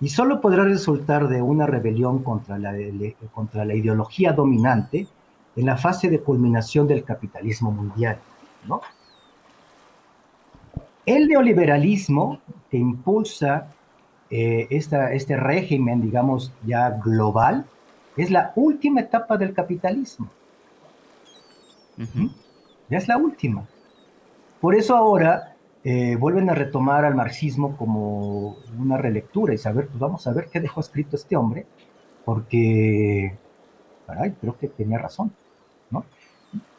[0.00, 2.74] Y solo podrá resultar de una rebelión contra la,
[3.32, 5.06] contra la ideología dominante
[5.54, 8.18] en la fase de culminación del capitalismo mundial.
[8.66, 8.80] ¿no?
[11.06, 13.68] El neoliberalismo que impulsa
[14.30, 17.66] eh, esta, este régimen, digamos, ya global,
[18.16, 20.28] es la última etapa del capitalismo.
[22.88, 23.64] Ya es la última.
[24.64, 29.98] Por eso ahora eh, vuelven a retomar al marxismo como una relectura y saber, pues
[29.98, 31.66] vamos a ver qué dejó escrito este hombre,
[32.24, 33.36] porque,
[34.06, 35.32] caray, creo que tenía razón,
[35.90, 36.06] ¿no?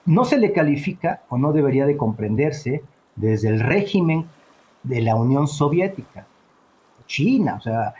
[0.03, 2.81] No se le califica o no debería de comprenderse
[3.15, 4.25] desde el régimen
[4.81, 6.25] de la Unión Soviética,
[7.05, 7.93] China, o sea,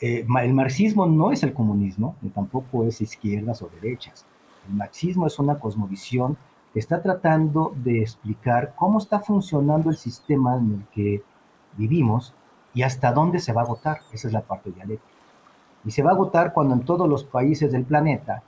[0.00, 4.26] eh, el marxismo no es el comunismo, ni tampoco es izquierdas o derechas.
[4.68, 6.36] El marxismo es una cosmovisión
[6.74, 11.22] está tratando de explicar cómo está funcionando el sistema en el que
[11.76, 12.34] vivimos
[12.74, 14.00] y hasta dónde se va a agotar.
[14.12, 15.18] Esa es la parte dialéctica.
[15.84, 18.42] Y se va a agotar cuando en todos los países del planeta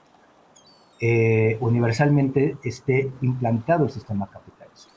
[0.99, 4.91] eh, universalmente esté implantado el sistema capitalista.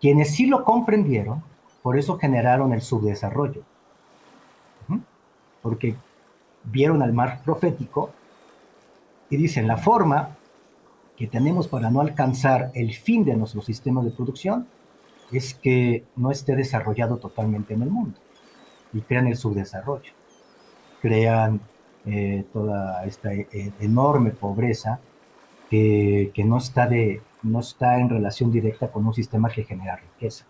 [0.00, 1.42] Quienes sí lo comprendieron,
[1.82, 3.62] por eso generaron el subdesarrollo.
[5.62, 5.96] Porque
[6.62, 8.10] vieron al mar profético
[9.30, 10.35] y dicen, la forma
[11.16, 14.66] que tenemos para no alcanzar el fin de nuestro sistema de producción
[15.32, 18.18] es que no esté desarrollado totalmente en el mundo
[18.92, 20.12] y crean el subdesarrollo,
[21.00, 21.60] crean
[22.04, 25.00] eh, toda esta eh, enorme pobreza
[25.68, 30.44] que, no, está de, no está en relación directa con un sistema que genera riqueza.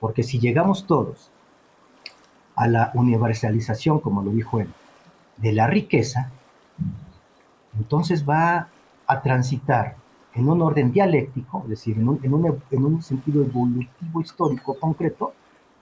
[0.00, 1.30] Porque si llegamos todos
[2.56, 4.68] a la universalización, como lo dijo él,
[5.36, 6.30] de la riqueza,
[7.78, 8.68] entonces va
[9.10, 9.96] a transitar
[10.34, 14.78] en un orden dialéctico, es decir, en un, en un, en un sentido evolutivo histórico
[14.78, 15.34] concreto,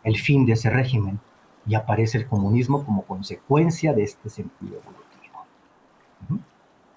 [0.02, 1.18] el fin de ese régimen.
[1.66, 5.04] Y aparece el comunismo como consecuencia de este sentido evolutivo.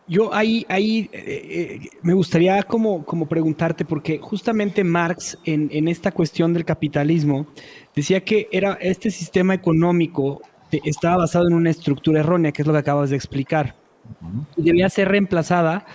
[0.07, 5.89] Yo ahí, ahí eh, eh, me gustaría como, como preguntarte, porque justamente Marx en, en,
[5.89, 7.47] esta cuestión del capitalismo
[7.93, 10.41] decía que era este sistema económico
[10.85, 13.75] estaba basado en una estructura errónea, que es lo que acabas de explicar,
[14.55, 15.85] y debía ser reemplazada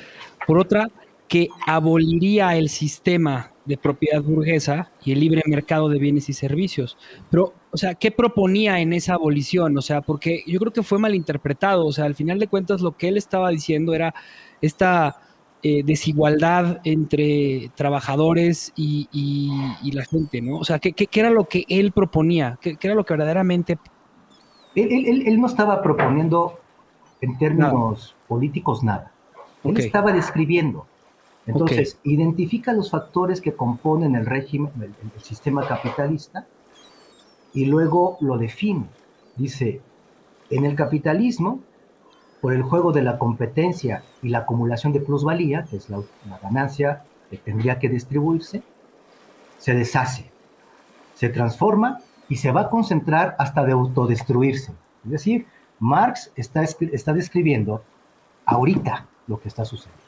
[0.47, 0.89] por otra
[1.29, 6.97] que aboliría el sistema de propiedad burguesa y el libre mercado de bienes y servicios.
[7.31, 9.77] Pero, o sea, ¿qué proponía en esa abolición?
[9.77, 11.85] O sea, porque yo creo que fue malinterpretado.
[11.85, 14.15] O sea, al final de cuentas lo que él estaba diciendo era
[14.61, 15.21] esta
[15.63, 19.09] eh, desigualdad entre trabajadores y,
[19.93, 20.59] la gente, ¿no?
[20.59, 22.59] O sea, ¿qué, era lo que él proponía?
[22.61, 23.79] ¿Qué, era lo que verdaderamente...
[24.77, 26.61] Él, no estaba proponiendo
[27.21, 29.11] en términos políticos nada.
[29.69, 30.87] Él estaba describiendo
[31.47, 36.47] entonces, identifica los factores que componen el régimen, el, sistema capitalista,
[37.55, 38.87] y luego lo define.
[39.37, 39.81] Dice,
[40.51, 41.61] en el capitalismo,
[42.41, 46.01] por el juego de la competencia y la acumulación de plusvalía, que es la,
[46.43, 48.63] ganancia que tendría que distribuirse,
[49.59, 50.31] se deshace,
[51.15, 54.73] se transforma y se va a concentrar hasta de autodestruirse.
[55.05, 55.47] Es decir,
[55.79, 57.83] Marx está, está describiendo
[58.45, 60.05] ahorita lo que está sucediendo.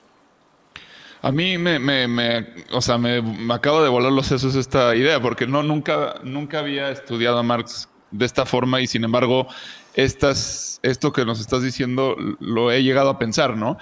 [1.20, 4.94] A mí me, me, me o sea, me, me, acabo de volar los sesos esta
[4.94, 9.48] idea, porque no, nunca, nunca había estudiado a Marx de esta forma y sin embargo,
[9.94, 13.78] estas, esto que nos estás diciendo lo he llegado a pensar, ¿no?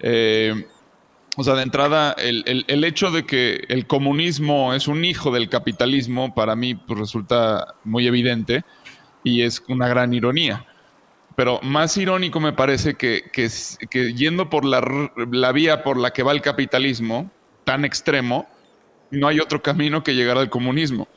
[0.00, 0.66] Eh,
[1.36, 5.30] o sea, de entrada, el, el, el, hecho de que el comunismo es un hijo
[5.30, 8.64] del capitalismo, para mí pues, resulta muy evidente
[9.22, 10.66] y es una gran ironía.
[11.40, 16.22] Pero más irónico me parece que, que, yendo por la, la, vía por la que
[16.22, 17.30] va el capitalismo,
[17.64, 18.46] tan extremo,
[19.10, 21.08] no hay otro camino que llegar al comunismo.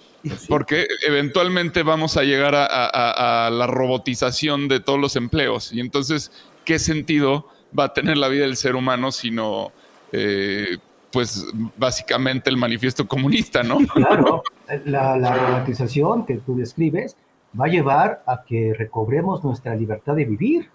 [0.47, 5.73] Porque eventualmente vamos a llegar a, la robotización de todos los empleos.
[5.73, 6.31] Y entonces,
[6.63, 9.73] ¿qué sentido va a tener la vida del ser humano sino,
[10.13, 10.77] eh,
[11.12, 13.79] pues, básicamente el manifiesto comunista, ¿no?
[13.93, 14.41] Claro,
[14.86, 17.17] la, la robotización que tú describes
[17.59, 20.69] va a llevar a que recobremos nuestra libertad de vivir,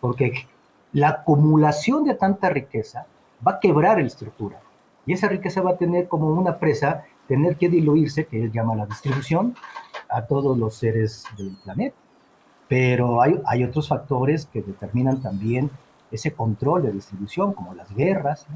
[0.00, 0.32] porque
[0.92, 3.06] la acumulación de tanta riqueza
[3.46, 4.60] va a quebrar la estructura.
[5.06, 8.76] Y esa riqueza va a tener como una presa, tener que diluirse, que él llama
[8.76, 9.54] la distribución,
[10.08, 11.96] a todos los seres del planeta.
[12.68, 15.70] Pero hay, otros factores que determinan también
[16.12, 18.46] ese control de distribución, como las guerras.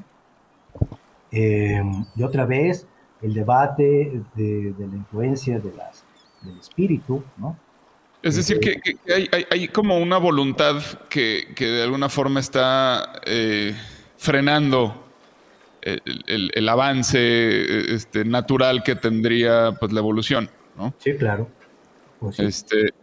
[1.33, 1.83] Eh,
[2.15, 2.87] y otra vez,
[3.23, 7.57] el debate de, la influencia del espíritu, ¿no?
[8.25, 8.81] Es decir, que,
[9.51, 13.75] hay, como una voluntad que, de alguna forma está eh,
[14.17, 15.05] frenando
[15.83, 20.95] el, avance este, natural que tendría pues, la evolución, ¿no?
[20.99, 21.51] Sí, claro.
[22.19, 22.95] Pues este,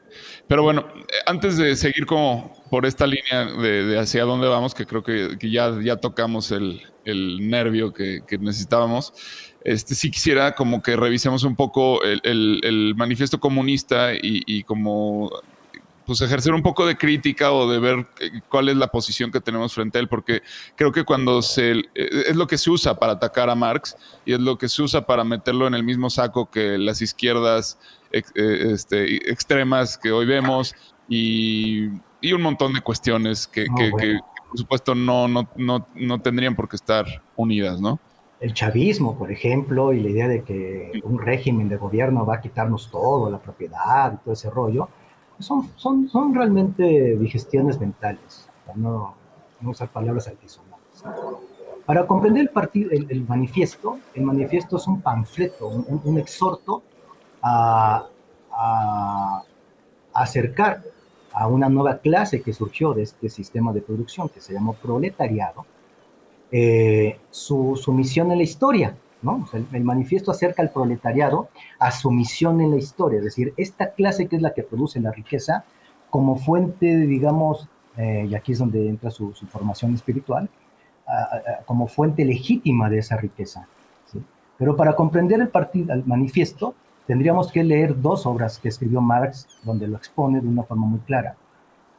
[0.48, 0.88] pero bueno,
[1.26, 5.80] antes de seguir como por esta línea de, hacia dónde vamos, que creo que, ya,
[5.82, 9.14] ya tocamos el, nervio que, necesitábamos,
[9.64, 15.32] este, sí quisiera como que revisemos un poco el, manifiesto comunista y, como
[16.06, 18.08] pues ejercer un poco de crítica o de ver
[18.50, 20.42] cuál es la posición que tenemos frente a él, porque
[20.76, 21.84] creo que cuando se eh,
[22.28, 23.96] es lo que se usa para atacar a Marx
[24.26, 27.78] y es lo que se usa para meterlo en el mismo saco que las izquierdas
[28.12, 30.76] eh, este, extremas que hoy vemos
[31.08, 34.20] y, un montón de cuestiones que, que,
[34.50, 38.00] por supuesto no, no, no, no tendrían por qué estar unidas, ¿no?
[38.42, 42.42] El chavismo, por ejemplo, y la idea de que un régimen de gobierno va a
[42.42, 44.90] quitarnos todo, la propiedad y todo ese rollo,
[45.38, 49.14] son, son, son realmente digestiones mentales, para no,
[49.62, 51.04] no usar palabras altisonantes.
[51.86, 56.82] Para comprender el, partido, el, manifiesto, el manifiesto es un panfleto, un, exhorto
[57.44, 58.08] a,
[58.52, 59.44] a,
[60.14, 60.82] acercar
[61.32, 65.66] a una nueva clase que surgió de este sistema de producción que se llamó proletariado,
[66.52, 69.48] eh, su, misión en la historia, ¿no?
[69.54, 74.28] el, manifiesto acerca al proletariado a su misión en la historia, es decir, esta clase
[74.28, 75.64] que es la que produce la riqueza
[76.10, 80.50] como fuente, digamos, eh, y aquí es donde entra su, formación espiritual,
[81.66, 83.68] como fuente legítima de esa riqueza.
[84.58, 86.76] Pero para comprender el, partido, el manifiesto,
[87.08, 91.00] tendríamos que leer dos obras que escribió Marx, donde lo expone de una forma muy
[91.00, 91.36] clara.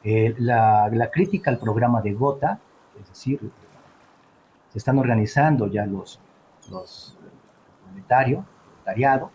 [0.03, 2.59] Eh, la, la, crítica al programa de Gotha,
[3.01, 3.39] es decir,
[4.73, 6.19] se están organizando ya los,
[6.71, 7.15] los
[7.85, 9.31] proletariado,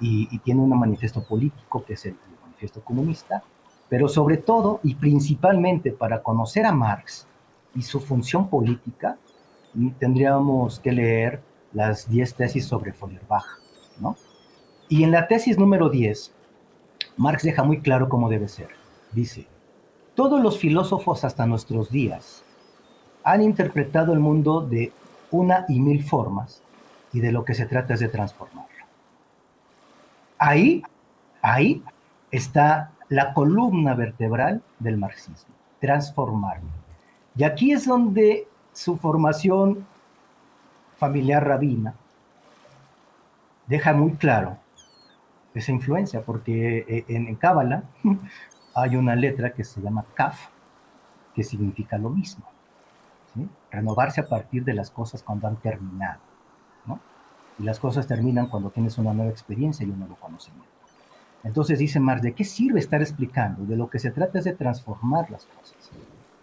[0.00, 3.44] y, tiene un manifiesto político que es el, manifiesto comunista,
[3.88, 7.28] pero sobre todo y principalmente para conocer a Marx
[7.76, 9.16] y su función política,
[10.00, 11.40] tendríamos que leer
[11.72, 13.46] las 10 tesis sobre Feuerbach,
[14.00, 14.16] ¿no?
[14.88, 16.34] Y en la tesis número 10,
[17.16, 18.70] Marx deja muy claro cómo debe ser.
[19.12, 19.46] Dice,
[20.16, 22.44] todos los filósofos hasta nuestros días
[23.24, 24.92] han interpretado el mundo de
[25.30, 26.62] una y mil formas
[27.12, 28.84] y de lo que se trata es de transformarlo.
[30.38, 30.82] Ahí,
[31.40, 31.82] ahí
[32.30, 36.68] está la columna vertebral del marxismo, transformarlo.
[37.36, 39.86] Y aquí es donde su formación
[40.96, 41.94] familiar rabina,
[43.66, 44.56] deja muy claro
[45.54, 47.84] esa influencia, porque eh, en Cábala
[48.74, 50.48] hay una letra que se llama Kaf,
[51.34, 52.51] que significa lo mismo.
[53.70, 56.20] Renovarse a partir de las cosas cuando han terminado.
[56.86, 57.00] ¿no?
[57.58, 60.70] Y las cosas terminan cuando tienes una nueva experiencia y un nuevo conocimiento.
[61.44, 63.64] Entonces dice Marx, ¿de qué sirve estar explicando?
[63.64, 65.90] De lo que se trata es de transformar las cosas.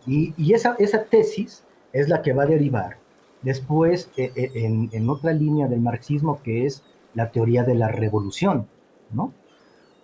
[0.05, 0.75] Y, esa,
[1.09, 1.63] tesis
[1.93, 2.97] es la que va a derivar
[3.41, 6.83] después eh, eh, en, otra línea del marxismo que es
[7.13, 8.67] la teoría de la revolución,
[9.11, 9.33] ¿no?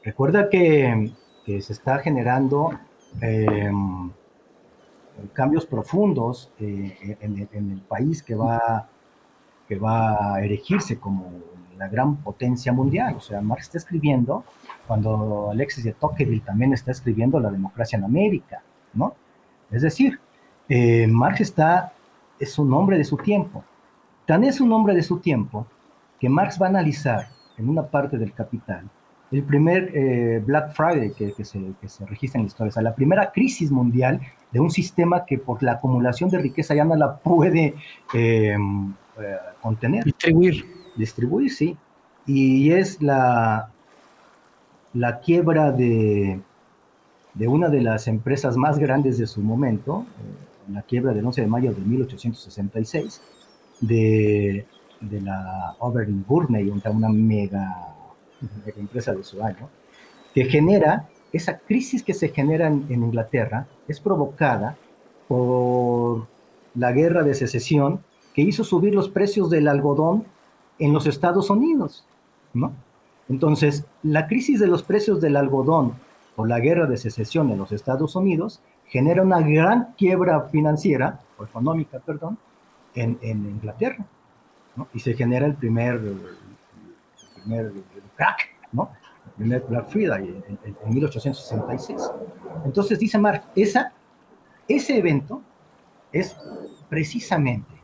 [0.03, 1.11] Recuerda que,
[1.45, 2.71] que se está generando
[3.21, 3.71] eh,
[5.33, 8.87] cambios profundos eh, en, el país que va,
[9.67, 11.31] que va a erigirse como
[11.77, 13.15] la gran potencia mundial.
[13.17, 14.43] O sea, Marx está escribiendo,
[14.87, 18.61] cuando Alexis de Tocqueville también está escribiendo La democracia en América,
[18.93, 19.15] ¿no?
[19.71, 20.19] Es decir,
[20.69, 21.93] eh, Marx está,
[22.39, 23.63] es un hombre de su tiempo.
[24.25, 25.67] Tan es un hombre de su tiempo
[26.19, 28.89] que Marx va a analizar en una parte del Capital
[29.31, 32.73] el primer eh, Black Friday que, que, se, que, se, registra en la historia, o
[32.73, 34.21] sea, la primera crisis mundial
[34.51, 37.75] de un sistema que por la acumulación de riqueza ya no la puede
[38.13, 40.03] eh, eh, contener.
[40.03, 40.65] Distribuir.
[40.95, 41.77] Distribuir, sí.
[42.25, 43.69] Y es la,
[44.93, 46.39] la quiebra de,
[47.33, 51.41] de una de las empresas más grandes de su momento, eh, la quiebra del 11
[51.41, 53.21] de mayo de 1866,
[53.81, 54.65] de,
[55.01, 57.94] de la Oberlin Burney, una mega
[58.65, 59.69] de la empresa de su año,
[60.33, 64.77] que genera, esa crisis que se genera en, en, Inglaterra es provocada
[65.27, 66.27] por
[66.75, 68.01] la guerra de secesión
[68.33, 70.25] que hizo subir los precios del algodón
[70.79, 72.05] en los Estados Unidos,
[72.53, 72.73] ¿no?
[73.27, 75.93] Entonces, la crisis de los precios del algodón
[76.35, 81.43] por la guerra de secesión en los Estados Unidos genera una gran quiebra financiera, o
[81.43, 82.37] económica, perdón,
[82.93, 84.05] en, en Inglaterra,
[84.75, 84.87] ¿no?
[84.93, 86.19] Y se genera el primer, el
[87.41, 87.71] primer
[88.15, 88.91] crack, ¿no?
[89.37, 92.11] Black Friday en, en, en 1866.
[92.63, 93.45] Entonces dice Marx,
[94.67, 95.41] ese evento
[96.11, 96.35] es
[96.89, 97.75] precisamente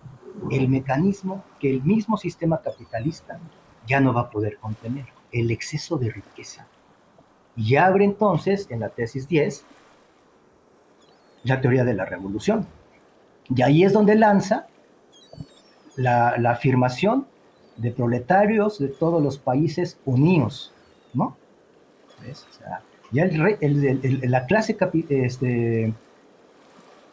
[0.49, 3.39] el mecanismo que el mismo sistema capitalista
[3.85, 6.67] ya no va a poder contener, el exceso de riqueza.
[7.55, 9.65] Y abre entonces en la tesis 10
[11.43, 12.67] la teoría de la revolución.
[13.49, 14.67] Y ahí es donde lanza
[15.95, 17.27] la, la afirmación
[17.77, 20.71] de proletarios de todos los países unidos,
[21.13, 21.35] ¿no?
[23.11, 24.77] Ya el, la clase,
[25.09, 25.93] este,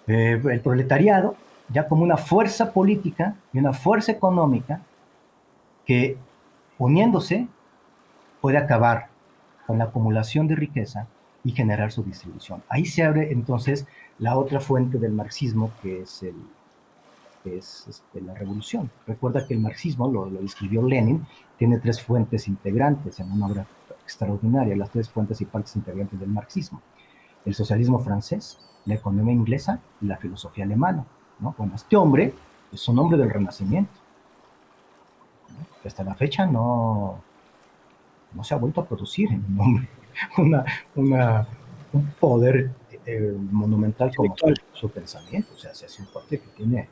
[0.07, 1.37] eh, el proletariado,
[1.71, 4.81] ya como una fuerza política y una fuerza económica
[5.87, 6.17] que
[6.79, 7.49] uniéndose
[8.41, 9.09] puede acabar
[9.67, 11.07] con la acumulación de riqueza
[11.45, 12.63] y generar su distribución.
[12.69, 13.87] Ahí se abre entonces
[14.19, 16.35] la otra fuente del marxismo que es el,
[17.57, 18.91] es este, la revolución.
[19.07, 21.27] Recuerda que el marxismo, lo, lo, escribió Lenin,
[21.57, 23.67] tiene tres fuentes integrantes en una obra
[24.03, 26.81] extraordinaria, las tres fuentes y partes integrantes del marxismo.
[27.45, 31.05] El socialismo francés, la economía inglesa y la filosofía alemana.
[31.41, 31.55] ¿no?
[31.57, 32.35] Bueno, este hombre
[32.73, 33.93] es un hombre del renacimiento.
[35.51, 35.67] ¿no?
[35.83, 37.21] Que hasta la fecha no,
[38.33, 39.89] no se ha vuelto a producir en un hombre
[40.39, 41.47] una, una,
[41.93, 42.71] un poder
[43.05, 45.53] eh, monumental como su, su, pensamiento.
[45.55, 46.89] O sea, es un fuerte que tiene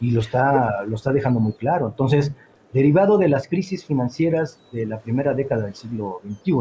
[0.00, 1.88] y lo está, lo está dejando muy claro.
[1.88, 2.32] Entonces,
[2.72, 6.52] derivado de las crisis financieras de la primera década del siglo XXI,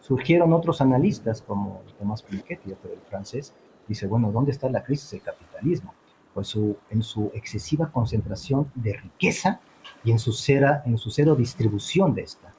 [0.00, 3.52] surgieron otros analistas como Tomás Piketty, pero el francés,
[3.88, 5.94] dice, bueno, ¿dónde está la crisis del capitalismo?
[6.32, 9.60] Pues su, en su excesiva concentración de riqueza
[10.04, 12.52] y en su, cera, en su cero distribución de esta.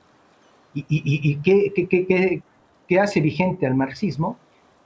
[0.73, 2.43] ¿Y, y, y qué, qué, qué,
[2.87, 4.37] qué hace vigente al marxismo?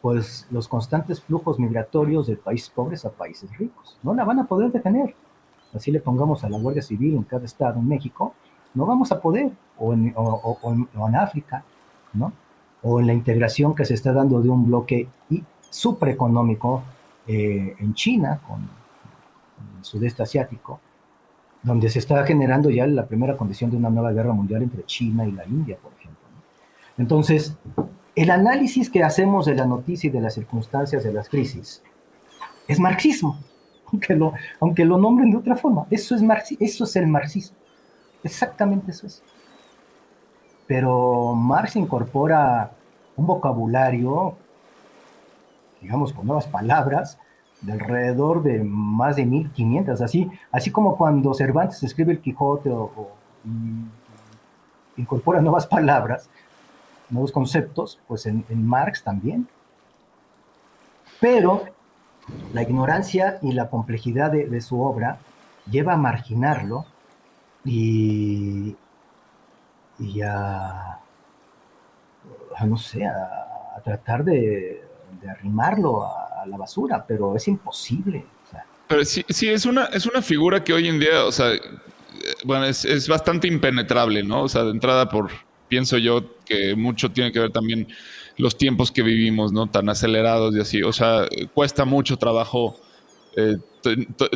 [0.02, 3.98] Pues los constantes flujos migratorios de países pobres a países ricos.
[4.02, 5.16] No la van a poder detener.
[5.74, 8.34] Así le pongamos a la Guardia Civil en cada estado en México,
[8.74, 10.58] no vamos a poder, o en, o,
[11.08, 11.64] en África,
[12.14, 12.34] ¿no?
[12.84, 15.08] O en la integración que se está dando de un bloque
[15.70, 16.84] supereconómico
[17.28, 20.80] eh, en China, con, con el sudeste asiático,
[21.64, 25.26] donde se está generando ya la primera condición de una nueva guerra mundial entre China
[25.26, 26.20] y la India, por ejemplo.
[26.98, 27.56] Entonces,
[28.16, 31.82] el análisis que hacemos de la noticia y de las circunstancias de las crisis
[32.68, 33.38] es marxismo,
[33.92, 35.86] aunque lo, aunque lo nombren de otra forma.
[35.90, 37.58] Eso es, marxi eso es el marxismo.
[38.24, 39.24] Exactamente eso es.
[40.68, 42.72] Pero Marx incorpora
[43.18, 44.36] un vocabulario,
[45.82, 47.18] digamos, con nuevas palabras,
[47.60, 52.84] de alrededor de más de 1500, así, así como cuando Cervantes escribe el Quijote o,
[52.84, 53.12] o
[54.98, 56.30] incorpora nuevas palabras,
[57.12, 59.48] nuevos conceptos, pues en, Marx también.
[61.20, 61.66] Pero
[62.54, 65.20] la ignorancia y la complejidad de, su obra
[65.70, 66.86] lleva a marginarlo
[67.64, 68.76] y,
[70.00, 71.00] y a,
[72.66, 74.84] no sé, a, tratar de,
[75.30, 78.26] arrimarlo a, la basura, pero es imposible.
[78.88, 81.52] Pero sí, sí, es una, es una figura que hoy en día, o sea,
[82.44, 84.42] bueno, es, es, bastante impenetrable, ¿no?
[84.42, 85.30] O sea, de entrada por,
[85.72, 87.88] pienso yo que mucho tiene que ver también
[88.36, 89.68] los tiempos que vivimos, ¿no?
[89.68, 90.84] Tan acelerados y así.
[90.84, 92.76] O sea, cuesta mucho trabajo
[93.38, 93.58] eh,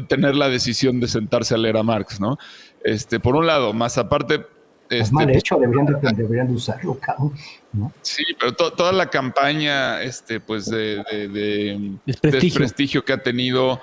[0.08, 2.38] tener la decisión de sentarse a leer a Marx, ¿no?
[2.86, 4.46] Este, por un lado, más aparte...
[4.84, 7.34] Este, es mal hecho, deberían de, deberían de usarlo, cabrón,
[7.74, 7.92] ¿no?
[8.02, 12.60] Sí, pero to, toda la campaña, este, pues, de, de, de desprestigio.
[12.62, 13.82] desprestigio que ha tenido,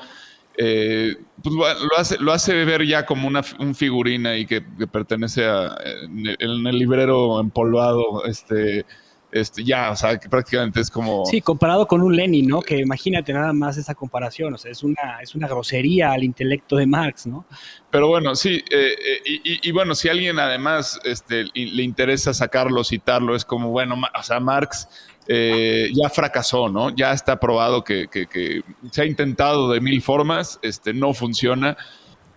[0.59, 4.87] eh, pues lo hace, lo hace ver ya como una un figurina y que, que
[4.87, 8.85] pertenece a en el, en el, librero empolvado, este,
[9.33, 11.25] este, ya, o sea, que prácticamente es como...
[11.25, 12.61] Sí, comparado con un Lenin, ¿no?
[12.61, 16.77] Que imagínate nada más esa comparación, o sea, es una, es una grosería al intelecto
[16.77, 17.47] de Marx, ¿no?
[17.91, 22.85] Pero bueno, sí, eh, y, y, bueno, si a alguien además este, le interesa sacarlo,
[22.85, 24.87] citarlo, es como, bueno, o sea, Marx
[25.29, 26.91] eh, ya fracasó, ¿no?
[26.91, 31.77] Ya está probado que, que, que, se ha intentado de mil formas, este, no funciona.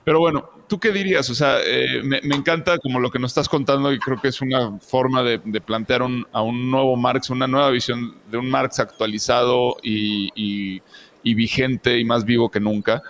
[0.04, 1.30] Pero bueno, ¿tú qué dirías?
[1.30, 4.28] O sea, eh, me, me, encanta como lo que nos estás contando y creo que
[4.28, 8.38] es una forma de, de plantear un, a un nuevo Marx, una nueva visión de
[8.38, 10.82] un Marx actualizado y, y,
[11.24, 13.02] y vigente y más vivo que nunca.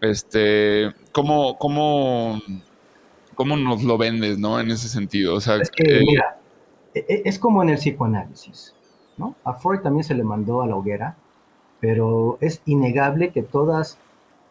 [0.00, 2.40] Este, ¿cómo, cómo,
[3.38, 4.58] ¿Cómo nos lo vendes, no?
[4.58, 5.36] En ese sentido.
[5.36, 6.40] O sea, es que, eh, mira,
[6.92, 8.74] es como en el psicoanálisis,
[9.18, 9.34] ¿no?
[9.44, 11.16] A Freud también se le mandó a la hoguera,
[11.80, 13.98] pero es innegable que todas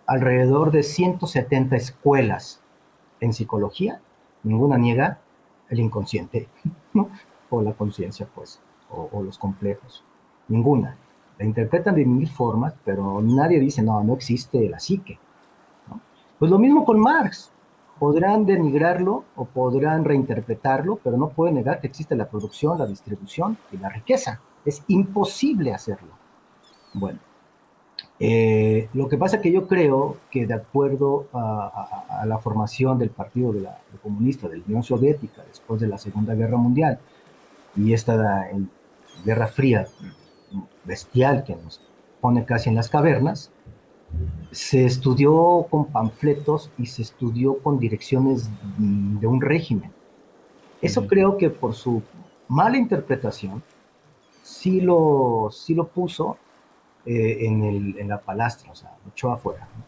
[0.05, 2.61] alrededor de 170 escuelas
[3.19, 3.99] en psicología,
[4.43, 5.19] ninguna niega
[5.69, 6.47] el inconsciente,
[6.93, 7.09] ¿no?
[7.49, 8.59] o la conciencia, pues,
[8.89, 10.03] o, los complejos,
[10.47, 10.97] ninguna.
[11.37, 15.19] La interpretan de mil formas, pero nadie dice, no, no existe la psique.
[16.39, 17.51] Pues lo mismo con Marx.
[17.99, 23.57] Podrán denigrarlo o podrán reinterpretarlo, pero no pueden negar que existe la producción, la distribución
[23.71, 24.39] y la riqueza.
[24.67, 26.09] Es imposible hacerlo.
[26.93, 27.19] Bueno,
[28.19, 32.37] eh, lo que pasa es que yo creo que de acuerdo a, a, a la
[32.39, 36.35] formación del Partido de la, de Comunista de la Unión Soviética después de la Segunda
[36.35, 36.99] Guerra Mundial
[37.77, 38.49] y esta
[39.23, 39.87] Guerra Fría
[40.83, 41.81] bestial que nos
[42.19, 43.51] pone casi en las cavernas,
[44.51, 49.91] se estudió con panfletos y se estudió con direcciones de un régimen.
[50.81, 52.01] Eso creo que por su
[52.47, 53.63] mala interpretación
[54.47, 56.37] sí lo, sí lo puso
[57.05, 59.67] eh, en, el, en, la palastra, o sea, mucho afuera.
[59.75, 59.83] ¿no?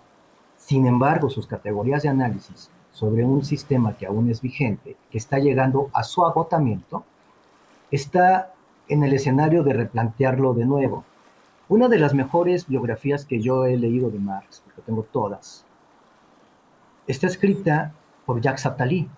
[0.57, 5.39] Sin embargo, sus categorías de análisis sobre un sistema que aún es vigente, que está
[5.39, 7.05] llegando a su agotamiento,
[7.89, 8.53] está
[8.89, 11.05] en el escenario de replantearlo de nuevo.
[11.69, 15.65] Una de las mejores biografías que yo he leído de Marx, porque tengo todas,
[17.07, 17.93] está escrita
[18.25, 19.09] por Jacques Attali,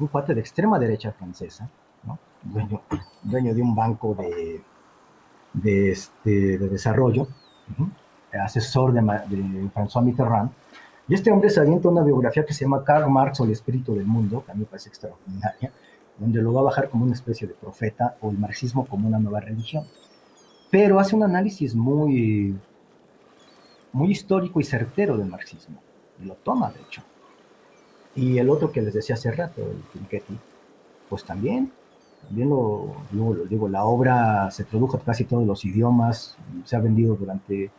[0.00, 1.70] un cuate de extrema derecha francesa,
[2.42, 2.80] dueño,
[3.22, 4.62] dueño de un banco de,
[5.62, 7.28] de, este, de desarrollo,
[8.32, 10.50] asesor de, de, François Mitterrand.
[11.08, 13.94] Y este hombre se avienta una biografía que se llama Karl Marx o el espíritu
[13.94, 15.72] del mundo, que a mí me parece extraordinaria,
[16.18, 19.18] donde lo va a bajar como una especie de profeta o el marxismo como una
[19.18, 19.84] nueva religión.
[20.70, 22.54] Pero hace un análisis muy,
[23.92, 25.80] muy histórico y certero del marxismo.
[26.20, 27.02] Y lo toma, de hecho.
[28.14, 30.38] Y el otro que les decía hace rato, el Piketty,
[31.08, 31.72] pues también
[32.26, 36.76] también lo, lo, lo, digo, la obra se tradujo a casi todos los idiomas, se
[36.76, 37.70] ha vendido durante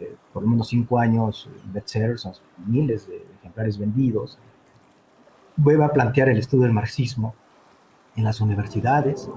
[0.00, 4.38] eh, por lo menos cinco años bestsellers, miles de ejemplares vendidos.
[5.56, 7.34] Vuelve a plantear el estudio del marxismo
[8.16, 9.28] en las universidades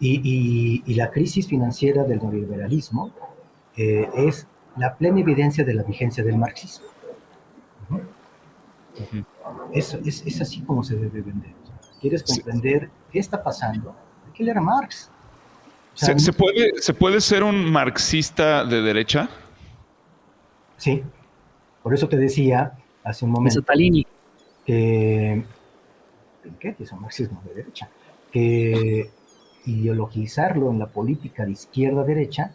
[0.00, 3.12] y, y, y la crisis financiera del neoliberalismo
[3.76, 6.86] eh, es la plena evidencia de la vigencia del marxismo.
[7.88, 7.94] Uh.
[7.94, 8.00] Uh
[9.10, 9.24] -huh.
[9.72, 11.52] Es, es, es, así como se debe vender.
[12.00, 13.01] ¿Quieres comprender sí.
[13.12, 13.94] Qué está pasando?
[14.26, 15.10] Hay que leer a Marx.
[15.94, 19.28] O sea, ¿Se, ¿Se, puede, ¿Se puede ser un marxista de derecha?
[20.78, 21.02] Sí.
[21.82, 22.72] Por eso te decía
[23.04, 24.06] hace un momento Talini.
[24.64, 25.44] que
[26.42, 27.88] Piketty es un marxismo de derecha.
[28.32, 29.10] Que
[29.66, 32.52] ideologizarlo en la política de izquierda-derecha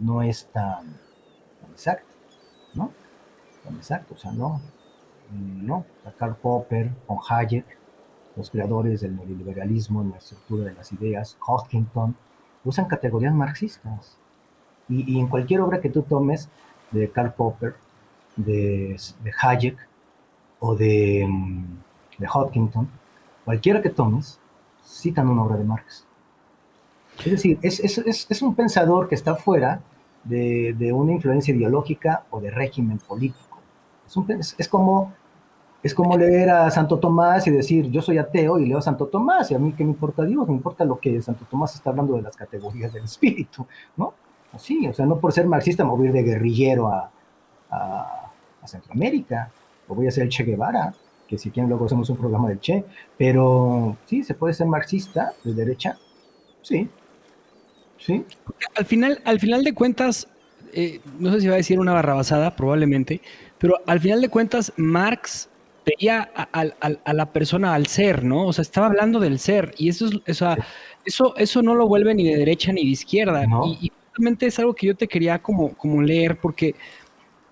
[0.00, 0.98] no es tan,
[1.60, 2.12] tan, exacto,
[2.74, 2.92] ¿no?
[3.64, 4.60] Tan exacto, o sea, no.
[5.32, 7.64] No, a Karl Popper, con Hayek,
[8.36, 12.14] los creadores del neoliberalismo en la estructura de las ideas, Hodgkinson,
[12.64, 14.18] usan categorías marxistas.
[14.88, 16.48] Y, y, en cualquier obra que tú tomes
[16.92, 17.74] de Karl Popper,
[18.36, 19.76] de, de Hayek
[20.60, 21.26] o de,
[22.18, 22.88] de, Hodgkinson,
[23.44, 24.38] cualquiera que tomes,
[24.84, 26.06] citan una obra de Marx.
[27.18, 29.80] Es decir, es, un pensador que está fuera
[30.24, 33.58] de, de, una influencia ideológica o de régimen político.
[34.28, 35.14] Es, es como
[35.86, 39.06] Es como leer a Santo Tomás y decir, yo soy ateo y leo a Santo
[39.06, 41.90] Tomás, y a mí qué me importa Dios, me importa lo que Santo Tomás está
[41.90, 43.64] hablando de las categorías del espíritu,
[43.96, 44.12] ¿no?
[44.52, 47.08] Así, o sea, no por ser marxista me voy a ir de guerrillero a,
[47.70, 48.22] a,
[48.64, 49.52] Centroamérica,
[49.86, 50.92] o voy a ser el Che Guevara,
[51.28, 52.84] que si quieren luego hacemos un programa del Che,
[53.16, 55.96] pero sí, se puede ser marxista de derecha,
[56.62, 56.90] sí,
[57.96, 58.24] sí.
[58.74, 60.26] Al final, al final de cuentas,
[60.72, 63.20] eh, no sé si va a decir una barrabasada, probablemente,
[63.58, 65.48] pero al final de cuentas, Marx
[65.86, 66.48] veía a,
[67.04, 68.46] a- la persona al ser, ¿no?
[68.46, 70.58] O sea, estaba hablando del ser, y eso es, o sea,
[71.04, 73.46] eso, eso no lo vuelve ni de derecha ni de izquierda.
[73.46, 73.66] No.
[73.66, 76.74] Y, y justamente es algo que yo te quería como, como leer, porque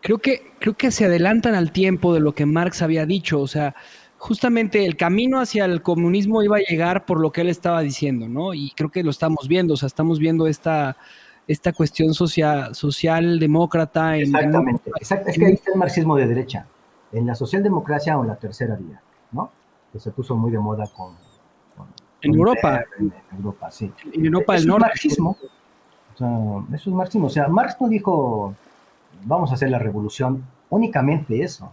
[0.01, 3.41] creo que, creo que se adelantan al tiempo de lo que Marx había dicho.
[3.41, 3.75] O sea,
[4.19, 8.27] justamente el camino hacia el comunismo iba a llegar por lo que él estaba diciendo,
[8.29, 8.53] ¿no?
[8.55, 10.97] Y creo que lo estamos viendo, o sea, estamos viendo esta,
[11.47, 14.17] esta cuestión socia- socialdemócrata.
[14.17, 16.67] en- en- Exactamente, exact- es que ahí está el marxismo de derecha,
[17.15, 19.01] en la socialdemocracia o en la tercera vía,
[19.33, 19.51] ¿no?
[19.93, 21.15] Que se puso muy de moda con...
[21.77, 21.87] con-
[22.23, 22.85] En con Europa.
[23.01, 23.91] En Europa, sí.
[24.13, 24.87] en Europa del Norte.
[24.87, 25.37] marxismo.
[26.15, 26.29] O sea,
[26.77, 27.27] eso es marxismo.
[27.27, 28.55] O sea, Marx no dijo,
[29.25, 31.73] vamos a hacer la revolución, únicamente eso.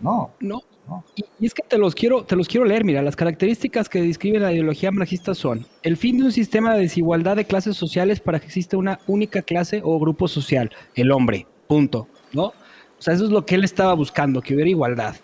[0.00, 0.60] No, No.
[0.88, 1.04] no.
[1.14, 2.84] Y, y es que te los quiero, te los quiero leer.
[2.84, 6.80] Mira, las características que describe la ideología marxista son el fin de un sistema de
[6.80, 11.46] desigualdad de clases sociales para que exista una única clase o grupo social, el hombre.
[11.68, 12.08] Punto.
[12.32, 12.52] ¿No?
[13.00, 15.16] O sea, eso es lo que él estaba buscando, que hubiera igualdad.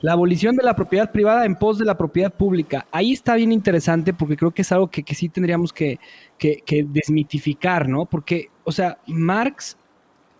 [0.00, 2.86] La abolición de la propiedad privada en pos de la propiedad pública.
[2.90, 5.98] Ahí está bien interesante porque creo que es algo que, que sí tendríamos que,
[6.38, 8.06] que- que desmitificar, ¿no?
[8.06, 9.76] Porque, o sea, Marx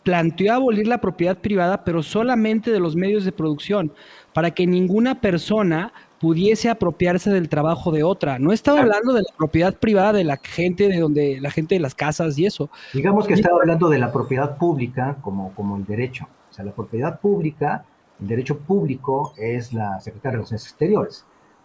[0.03, 3.93] planteó abolir la propiedad privada, pero solamente de los medios de producción,
[4.33, 8.39] para que ninguna persona pudiese apropiarse del trabajo de otra.
[8.39, 11.81] No estaba hablando de la propiedad privada de la gente de donde la gente de
[11.81, 12.71] las casas y eso.
[12.95, 16.27] Digamos que estaba hablando de la propiedad pública como, como el derecho.
[16.57, 17.85] Sea, la propiedad pública,
[18.21, 21.25] el derecho público es la Secretaría de Relaciones Exteriores.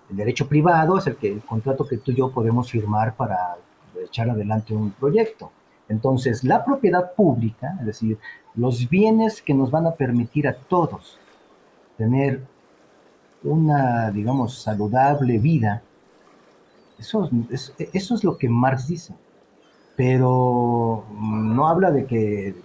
[0.10, 3.56] El derecho privado es el, que, el contrato que tú y yo podemos firmar para
[4.04, 5.52] echar adelante un proyecto.
[5.88, 8.18] Entonces, la propiedad pública, es decir,
[8.56, 11.18] los bienes que nos van a permitir a todos
[11.98, 12.42] tener
[13.44, 15.82] una, digamos, saludable vida,
[17.00, 19.14] eso es, es- eso es lo que Marx dice
[19.96, 22.56] pero mm, no habla de que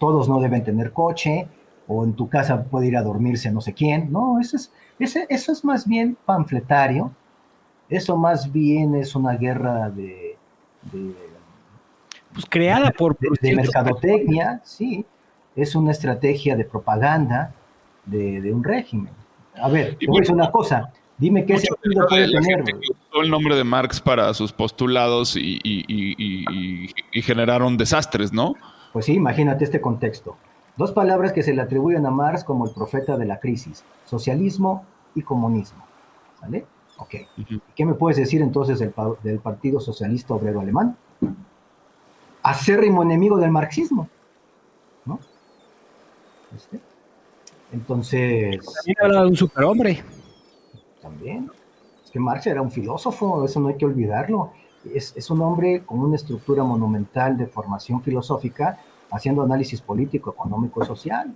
[0.00, 1.46] todos no deben tener coche
[1.86, 4.10] o en tu casa puede ir a dormirse no sé quién.
[4.10, 7.12] No, eso es, ese- eso es más bien panfletario.
[7.88, 10.36] Eso más bien es una guerra de,
[10.92, 11.14] de,
[12.32, 13.16] Pues creada por...
[13.18, 15.04] de- por de ciertos mercadotecnia, sí.
[15.56, 17.52] Es una estrategia de propaganda
[18.06, 19.12] de, de un régimen.
[19.60, 20.92] A ver, te voy a decir una cosa.
[21.18, 22.56] Dime qué sentido puede la tener.
[22.64, 26.44] gente que usó el nombre de Marx para sus postulados y, y- y- y-
[26.86, 28.54] y- y generaron desastres, ¿no?
[28.92, 30.36] Pues sí, imagínate este contexto.
[30.76, 34.84] Dos palabras que se le atribuyen a Marx como el profeta de la crisis, socialismo
[35.14, 35.84] y comunismo.
[36.40, 36.64] ¿Vale?
[36.98, 37.14] Ok.
[37.76, 40.96] ¿Qué me puedes decir entonces del, pa- del Partido Socialista Obrero Alemán?
[42.42, 44.08] Acérrimo enemigo del marxismo.
[45.04, 45.18] ¿No?
[46.50, 46.80] ¿Viste?
[47.72, 50.02] Entonces, También habla de un superhombre.
[51.00, 51.50] también.
[52.04, 54.52] Es que Marx era un filósofo, eso no hay que olvidarlo.
[54.94, 58.78] Es, es un hombre con una estructura monumental de formación filosófica,
[59.10, 61.32] haciendo análisis político, económico social.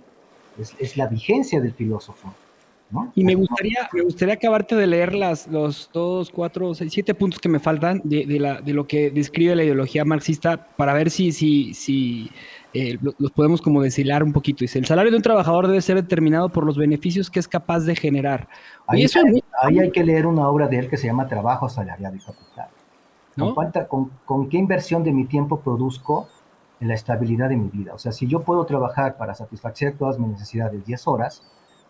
[0.59, 2.33] Es, es la vigencia del filósofo.
[2.91, 3.11] ¿no?
[3.15, 7.39] Y me gustaría, me gustaría acabarte de leer las, los dos, cuatro, seis, siete puntos
[7.39, 11.09] que me faltan de, de la, de lo que describe la ideología marxista para ver
[11.09, 12.29] si, si, si
[12.73, 14.59] eh, lo- los podemos como deshilar un poquito.
[14.59, 17.81] Dice, el salario de un trabajador debe ser determinado por los beneficios que es capaz
[17.81, 18.47] de generar.
[18.87, 19.19] Ahí, eso
[19.61, 22.67] ahí hay que leer una obra de él que se llama Trabajo, Asalariado y Capital.
[23.37, 23.53] ¿Con, ¿no?
[23.55, 26.27] cuánta- con- con qué inversión de mi tiempo produzco
[26.79, 27.93] en la estabilidad de mi vida?
[27.93, 31.43] O sea, si yo puedo trabajar para satisfacer todas mis necesidades 10 horas,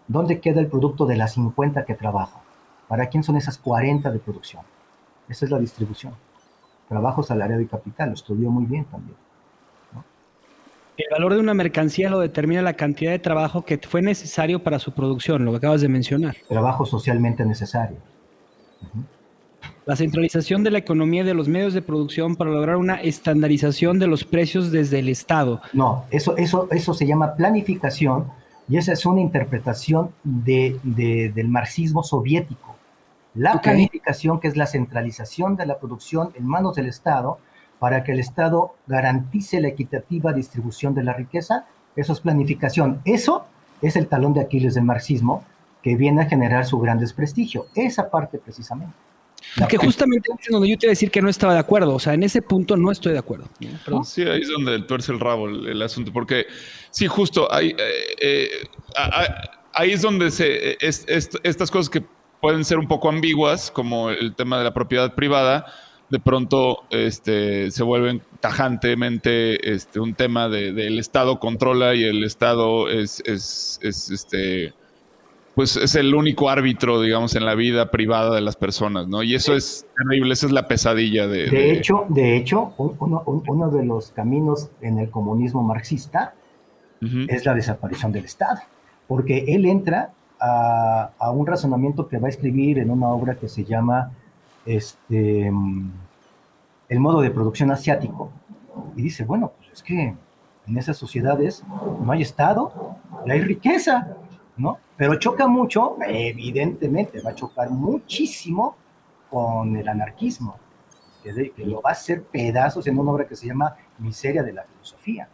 [0.07, 2.41] ¿dónde queda el producto de las 50 que trabajo?
[2.87, 4.63] ¿Para quién son esas 40 de producción?
[5.27, 6.13] Esa es la distribución.
[6.87, 8.09] Trabajo, salariado y capital.
[8.09, 9.17] Lo estudió muy bien también.
[10.97, 14.79] El valor de una mercancía lo determina la cantidad de trabajo que fue necesario para
[14.79, 16.37] su producción, lo que acabas de mencionar.
[16.47, 17.97] Trabajo socialmente necesario.
[19.85, 23.99] La centralización de la economía y de los medios de producción para lograr una estandarización
[23.99, 25.61] de los precios desde el Estado.
[25.73, 28.25] No, eso, eso, eso se llama planificación
[28.67, 32.75] y esa es una interpretación de, de- del marxismo soviético.
[33.35, 37.37] La planificación, que es la centralización de la producción en manos del Estado
[37.77, 41.65] para que el Estado garantice la equitativa distribución de la riqueza,
[41.95, 43.01] eso es planificación.
[43.05, 43.45] Eso
[43.81, 45.43] es el talón de Aquiles del marxismo
[45.83, 47.67] que viene a generar su gran desprestigio.
[47.75, 48.95] Esa parte precisamente.
[49.55, 51.93] La- Que justamente es donde yo te iba a decir que no estaba de acuerdo.
[51.95, 53.49] O sea, en ese punto no estoy de acuerdo.
[53.59, 53.69] ¿no?
[53.83, 54.05] Perdón.
[54.05, 56.45] Sí, ahí es donde tuerce el rabo el, el asunto, porque
[56.91, 58.49] sí, justo hay, eh, eh,
[59.73, 62.03] ahí es donde se, estas cosas que
[62.41, 65.65] pueden ser un poco ambiguas, como el tema de la propiedad privada,
[66.09, 72.23] de pronto este, se vuelven tajantemente este, un tema del de, Estado controla y el
[72.23, 74.73] Estado es, es, es, este,
[75.55, 79.23] pues es el único árbitro, digamos, en la vida privada de las personas, ¿no?
[79.23, 81.49] Y eso es terrible, esa es la pesadilla de...
[81.49, 86.35] De, hecho, de hecho uno, uno, de los caminos en el comunismo marxista
[87.27, 88.59] es la desaparición del Estado,
[89.07, 93.47] porque él entra a, a, un razonamiento que va a escribir en una obra que
[93.47, 94.11] se llama
[94.65, 95.51] este,
[96.89, 98.31] el modo de producción asiático
[98.95, 100.15] y dice, bueno, pues es que
[100.67, 101.63] en esas sociedades
[102.03, 104.17] no hay Estado y hay riqueza,
[104.57, 104.79] ¿no?
[104.97, 108.75] Pero choca mucho, evidentemente, va a chocar muchísimo
[109.29, 110.57] con el anarquismo,
[111.23, 114.63] que, lo va a hacer pedazos en una obra que se llama Miseria de la
[114.63, 115.27] Filosofía,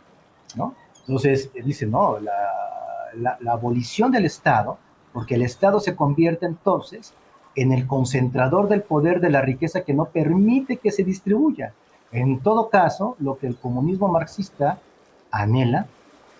[0.55, 0.75] ¿no?
[1.01, 4.77] Entonces, dice, no, la, la abolición del Estado,
[5.13, 7.13] porque el Estado se convierte entonces
[7.55, 11.73] en el concentrador del poder de la riqueza que no permite que se distribuya.
[12.11, 14.79] En todo caso, lo que el comunismo marxista
[15.31, 15.87] anhela,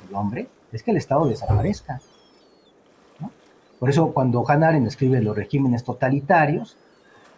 [0.08, 2.02] el hombre, es que el Estado desaparezca.
[3.82, 6.78] Por eso cuando Hannah Arendt escribe los regímenes totalitarios,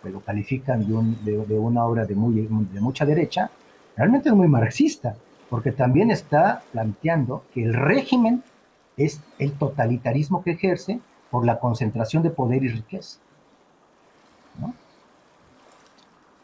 [0.01, 3.49] que lo califican de, una obra de mucha derecha,
[3.95, 5.15] realmente es muy marxista,
[5.49, 8.43] porque también está planteando que el régimen
[8.97, 10.99] es el totalitarismo que ejerce
[11.31, 13.19] por la concentración de poder y riqueza.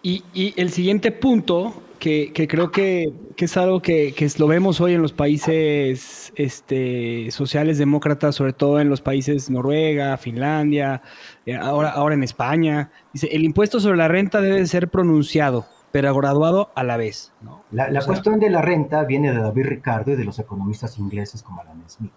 [0.02, 5.14] Y, el siguiente punto, que, creo que, es algo que, lo vemos hoy en los
[5.14, 11.02] países este, sociales demócratas, sobre todo en los países Noruega, Finlandia,
[11.46, 16.16] eh, ahora, ahora en España, dice, el impuesto sobre la renta debe ser pronunciado, pero
[16.16, 17.34] graduado a la vez.
[17.72, 21.62] La, cuestión de la renta viene de David Ricardo y de los economistas ingleses como
[21.62, 22.14] Alan Smith,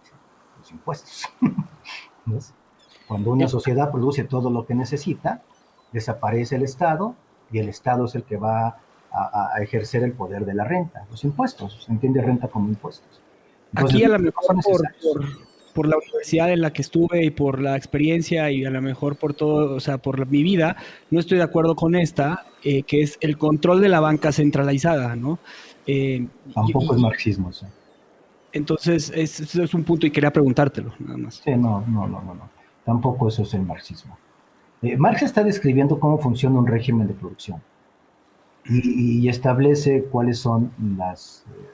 [0.59, 1.29] los impuestos.
[3.09, 5.43] Cuando una sociedad produce todo lo que necesita,
[5.93, 7.15] desaparece el Estado
[7.51, 8.79] y el Estado es el que va
[9.13, 13.21] a, ejercer el poder de la renta, los impuestos, se entiende renta como impuestos.
[13.75, 14.57] Aquí a lo mejor
[15.75, 19.17] por, la universidad en la que estuve y por la experiencia y a lo mejor
[19.17, 20.77] por todo, o sea, por mi vida,
[21.11, 25.17] no estoy de acuerdo con esta, eh, que es el control de la banca centralizada,
[25.17, 25.39] ¿no?
[25.87, 27.67] Eh, Tampoco es marxismo, sí.
[28.53, 31.41] Entonces, ese es un punto y quería preguntártelo, nada más.
[31.43, 32.51] Sí, no, no, no, no, no.
[32.85, 34.19] Tampoco eso es el marxismo.
[34.83, 37.63] Eh, Marx está describiendo cómo funciona un régimen de producción
[38.65, 41.71] y, establece cuáles son las, eh,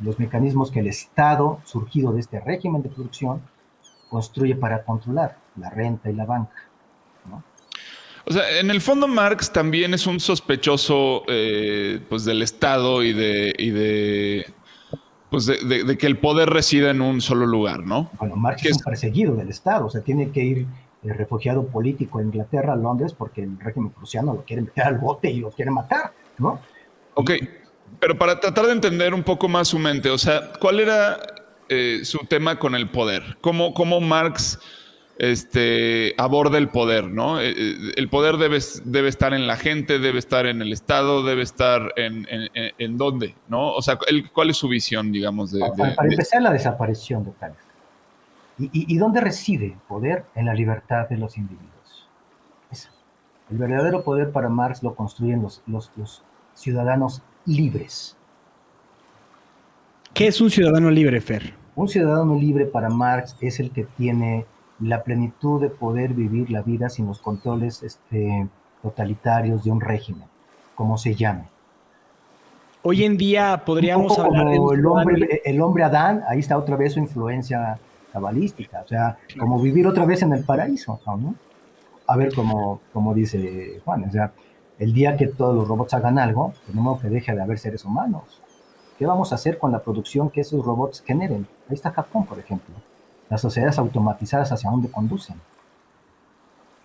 [0.00, 3.42] los mecanismos que el Estado, surgido de este régimen de producción,
[4.08, 6.54] construye para controlar la renta y la banca.
[8.26, 13.12] O sea, en el fondo Marx también es un sospechoso eh, pues del Estado y
[13.12, 14.46] de, y de
[15.28, 18.10] pues de, que el poder resida en un solo lugar, ¿no?
[18.18, 20.66] Bueno, Marx es un perseguido del Estado, o sea, tiene que ir
[21.12, 25.40] refugiado político en Inglaterra, Londres, porque el régimen prusiano lo quiere meter al bote y
[25.40, 26.60] lo quiere matar, ¿no?
[27.14, 27.32] Ok,
[28.00, 31.18] pero para tratar de entender un poco más su mente, o sea, ¿cuál era
[31.68, 33.36] eh, su tema con el poder?
[33.40, 34.58] ¿Cómo, cómo Marx
[35.18, 37.40] este, aborda el poder, ¿no?
[37.40, 41.22] Eh, eh, el poder debe, debe estar en la gente, debe estar en el Estado,
[41.22, 43.72] debe estar en, en, dónde, ¿no?
[43.72, 43.98] O sea,
[44.32, 45.52] ¿cuál es su visión, digamos?
[45.52, 47.54] De, para, empezar, la desaparición de tal.
[48.58, 50.26] ¿Y, dónde reside el poder?
[50.34, 52.08] En la libertad de los individuos.
[53.50, 56.22] El verdadero poder para Marx lo construyen los, los,
[56.54, 58.16] ciudadanos libres.
[60.12, 61.54] ¿Qué es un ciudadano libre, Fer?
[61.74, 64.46] Un ciudadano libre para Marx es el que tiene
[64.78, 68.46] la plenitud de poder vivir la vida sin los controles este,
[68.82, 70.28] totalitarios de un régimen,
[70.76, 71.48] como se llame.
[72.82, 76.92] Hoy en día podríamos hablar de el hombre, el hombre Adán, ahí está otra vez
[76.92, 77.78] su influencia
[78.14, 81.34] cabalística, o sea, como vivir otra vez en el paraíso, ¿no?
[82.06, 84.32] A ver, como, como dice Juan, o sea,
[84.78, 88.40] el día que todos los robots hagan algo, tenemos que deje de haber seres humanos.
[88.98, 91.48] ¿Qué vamos a hacer con la producción que esos robots generen?
[91.68, 92.72] Ahí está Japón, por ejemplo.
[93.28, 95.34] Las sociedades automatizadas hacia dónde conducen.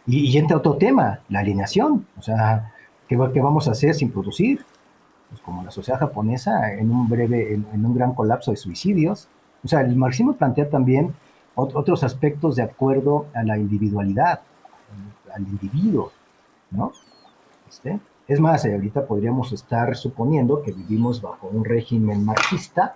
[0.07, 2.07] Y, y entra otro tema, la alineación.
[2.17, 2.73] O sea,
[3.07, 4.65] ¿qué, ¿qué, vamos a hacer sin producir?
[5.29, 9.29] Pues como la sociedad japonesa, en un breve, en un gran colapso de suicidios,
[9.63, 11.13] o sea, el marxismo plantea también
[11.55, 14.41] otros aspectos de acuerdo a la individualidad,
[15.33, 16.11] al individuo,
[16.71, 16.91] ¿no?
[17.67, 22.95] Este, es más, eh, ahorita podríamos estar suponiendo que vivimos bajo un régimen marxista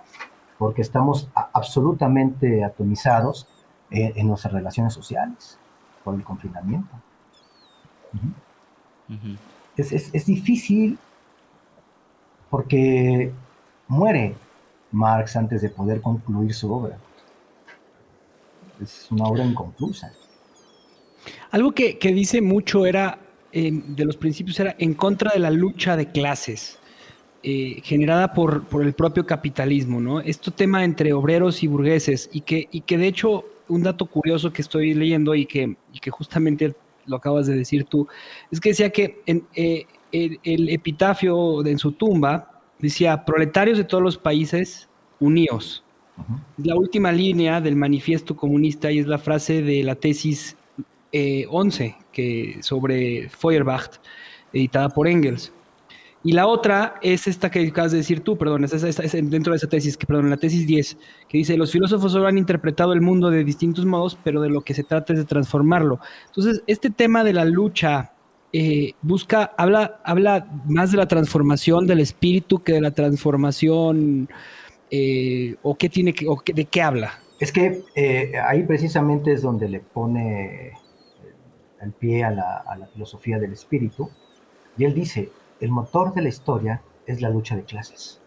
[0.58, 3.48] porque estamos absolutamente atomizados
[3.90, 5.58] en, nuestras relaciones sociales
[6.02, 6.94] por el confinamiento.
[9.76, 10.98] es difícil
[12.48, 13.32] porque
[13.88, 14.36] muere
[14.94, 16.96] Marx antes de poder concluir su obra.
[18.80, 20.12] Es una obra inconclusa.
[21.50, 23.18] Algo que, que dice mucho era,
[23.52, 26.78] eh, de los principios, era en contra de la lucha de clases.
[27.46, 30.18] Eh, generada por, por, el propio capitalismo, ¿no?
[30.18, 34.50] Este tema entre obreros y burgueses, y que, y que de hecho, un dato curioso
[34.50, 36.74] que estoy leyendo y que, y que justamente
[37.04, 38.08] lo acabas de decir tú,
[38.50, 43.78] es que decía que en, eh, el, el, epitafio de, en su tumba decía, proletarios
[43.78, 44.88] de todos los países,
[45.20, 45.84] unidos.
[46.16, 46.66] Uh -huh.
[46.66, 50.56] La última línea del manifiesto comunista y es la frase de la tesis
[51.12, 54.00] eh, 11 que, sobre Feuerbach,
[54.52, 55.52] editada por Engels.
[56.24, 59.52] Y la otra es esta que acabas de decir tú, perdón, es, es, es dentro
[59.52, 60.96] de esa tesis, que, perdón, la tesis 10,
[61.28, 64.62] que dice, los filósofos solo han interpretado el mundo de distintos modos, pero de lo
[64.62, 66.00] que se trata es de transformarlo.
[66.26, 68.13] Entonces, este tema de la lucha
[68.56, 74.28] eh, busca, habla, habla más de la transformación del espíritu que de la transformación,
[74.92, 77.18] eh, o qué tiene que, o qué, de qué habla.
[77.40, 80.72] Es que eh, ahí precisamente es donde le pone
[81.80, 84.08] el pie a la, a la filosofía del espíritu,
[84.78, 85.30] y él dice,
[85.60, 88.20] el motor de la historia es la lucha de clases.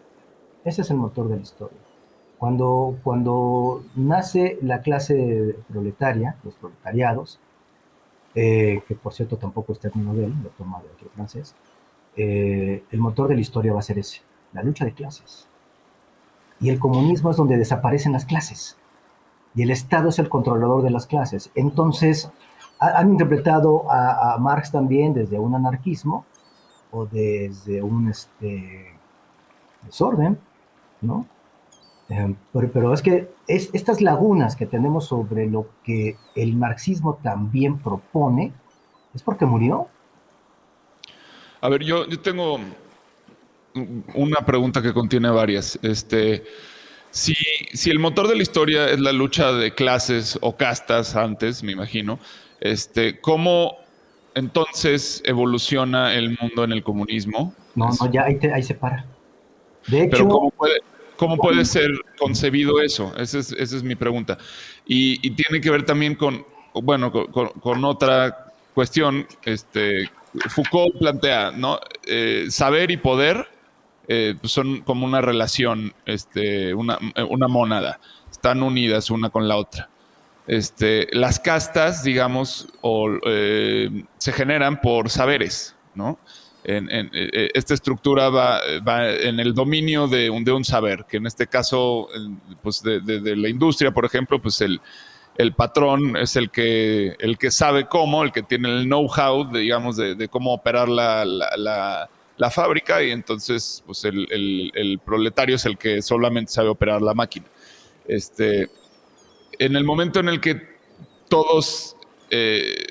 [0.62, 1.78] Ese es el motor de la historia.
[2.36, 7.40] Cuando, cuando nace la clase proletaria, los proletariados,
[8.40, 11.56] eh, que por cierto tampoco es término de él, lo toma de otro francés,
[12.16, 14.22] eh, el motor de la historia va a ser ese,
[14.52, 15.48] la lucha de clases.
[16.60, 18.76] Y el comunismo es donde desaparecen las clases.
[19.56, 21.50] Y el Estado es el controlador de las clases.
[21.56, 22.30] Entonces,
[22.78, 26.24] han interpretado a, a Marx también desde un anarquismo,
[26.92, 28.94] o desde un este,
[29.82, 30.38] desorden,
[31.00, 31.26] ¿no?
[32.10, 37.18] Eh, pero, pero, es que es, estas lagunas que tenemos sobre lo que el marxismo
[37.22, 38.52] también propone,
[39.14, 39.88] ¿es porque murió?
[41.60, 42.58] A ver, yo, yo tengo
[44.14, 45.78] una pregunta que contiene varias.
[45.82, 46.44] Este,
[47.10, 47.34] si,
[47.72, 51.72] si el motor de la historia es la lucha de clases o castas antes, me
[51.72, 52.18] imagino,
[52.60, 53.76] este, ¿cómo
[54.38, 57.52] entonces evoluciona el mundo en el comunismo.
[57.74, 59.04] No, no, ya ahí, te, ahí se para.
[59.86, 60.80] De hecho, Pero ¿cómo puede,
[61.18, 63.12] cómo puede ser concebido eso?
[63.18, 64.38] Esa es, mi pregunta.
[64.86, 69.26] Y, tiene que ver también con, bueno, con, otra cuestión.
[69.44, 70.08] Este,
[70.48, 71.78] Foucault plantea, ¿no?
[72.06, 73.46] Eh, saber y poder
[74.06, 76.98] eh, son como una relación, este, una,
[77.48, 78.00] mónada.
[78.30, 79.90] Están unidas una con la otra.
[80.46, 82.68] Este, las castas, digamos,
[83.26, 86.18] eh, se generan por saberes, ¿no?
[86.64, 92.08] En, eh, esta estructura va, en el dominio de un, saber, que en este caso,
[92.62, 94.80] pues de, la industria, por ejemplo, pues el,
[95.56, 100.28] patrón es el que, el que sabe cómo, el que tiene el know-how, digamos, de,
[100.28, 102.08] cómo operar la,
[102.50, 107.46] fábrica, y entonces, pues el, proletario es el que solamente sabe operar la máquina.
[108.06, 108.68] Este,
[109.58, 110.60] en el momento en el que
[111.28, 111.96] todos,
[112.30, 112.84] eh,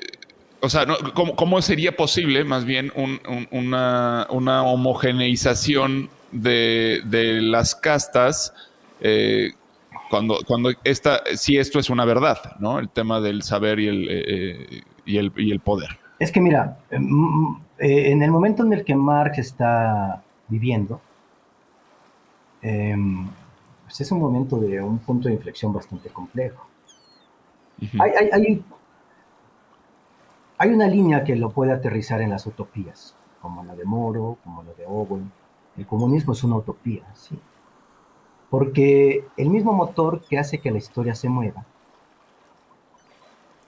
[0.60, 0.86] o sea.
[1.14, 8.52] ¿cómo, ¿cómo, sería posible más bien un, un, una, una, homogeneización de, de, las castas
[9.00, 9.52] eh,
[10.10, 12.78] cuando, cuando esta, si esto es una verdad, ¿no?
[12.78, 15.98] El tema del saber y el, eh, y el, y el poder.
[16.18, 21.00] Es que mira, en el momento en el que Marx está viviendo,
[22.62, 22.96] eh,
[23.84, 26.66] pues es un momento de un punto de inflexión bastante complejo.
[27.80, 28.02] Uh -huh.
[28.02, 28.64] hay, hay, hay,
[30.58, 34.62] hay, una línea que lo puede aterrizar en las utopías, como la de Moro, como
[34.62, 35.30] la de Owen.
[35.76, 37.38] El comunismo es una utopía, sí.
[38.50, 41.64] Porque el mismo motor que hace que la historia se mueva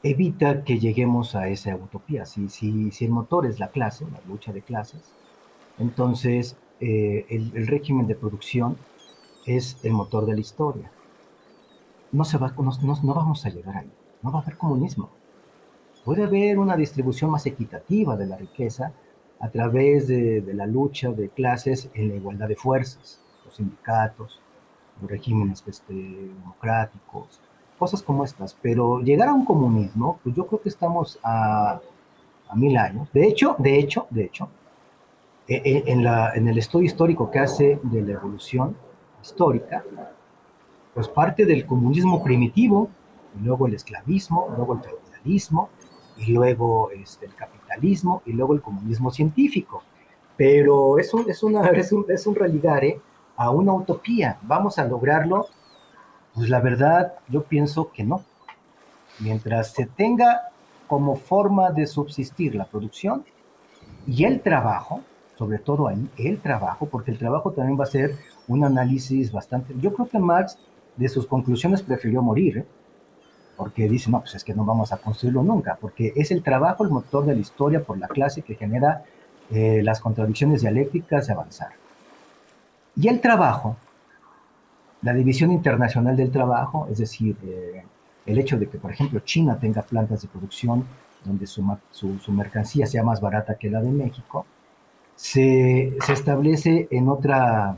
[0.02, 2.24] evita que lleguemos a esa utopía.
[2.24, 5.12] Si, si, si el motor es la clase, la lucha de clases,
[5.78, 8.76] entonces eh, el, el régimen de producción
[9.46, 10.90] es el motor de la historia.
[12.12, 13.90] No, se va, no, no, no, vamos a llegar ahí.
[14.22, 15.10] No va a haber comunismo.
[16.10, 18.92] Puede haber una distribución más equitativa de la riqueza
[19.38, 24.40] a través de, de, la lucha de clases en la igualdad de fuerzas, los sindicatos,
[25.00, 27.40] los regímenes este, democráticos,
[27.78, 28.56] cosas como estas.
[28.60, 31.80] Pero llegar a un comunismo, pues yo creo que estamos a,
[32.48, 33.08] a mil años.
[33.12, 34.48] De hecho, de hecho, de hecho,
[35.46, 38.76] en, la, en el estudio histórico que hace de la evolución,
[39.22, 39.84] histórica,
[40.92, 42.90] pues parte del comunismo primitivo,
[43.40, 45.68] y luego el esclavismo, luego el feudalismo,
[46.20, 49.82] y luego este, el capitalismo, y luego el comunismo científico.
[50.36, 53.00] Pero es un, es una, es un, es un religare
[53.36, 54.38] a una utopía.
[54.42, 55.46] ¿Vamos a lograrlo?
[56.34, 58.24] Pues la verdad, yo pienso que no.
[59.18, 60.50] Mientras se tenga
[60.86, 63.24] como forma de subsistir la producción
[64.06, 65.00] y el trabajo,
[65.36, 68.16] sobre todo ahí, el trabajo, porque el trabajo también va a ser
[68.48, 69.74] un análisis bastante...
[69.78, 70.58] Yo creo que Marx,
[70.96, 72.66] de sus conclusiones, prefirió morir, ¿eh?
[73.60, 76.82] Porque dicen, no, pues es que no vamos a construirlo nunca, porque es el trabajo
[76.82, 79.04] el motor de la historia por la clase que genera
[79.50, 81.72] eh, las contradicciones dialécticas de avanzar.
[82.96, 83.76] Y el trabajo,
[85.02, 87.84] la división internacional del trabajo, es decir, eh,
[88.24, 90.86] el hecho de que, por ejemplo, China tenga plantas de producción
[91.22, 94.46] donde su, su, mercancía sea más barata que la de México,
[95.16, 97.76] se, se, establece en otra,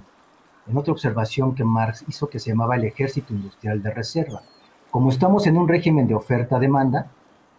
[0.68, 4.42] en otra observación que Marx hizo que se llamaba el ejército industrial de reserva.
[4.92, 7.06] Como estamos en un régimen de oferta-demanda,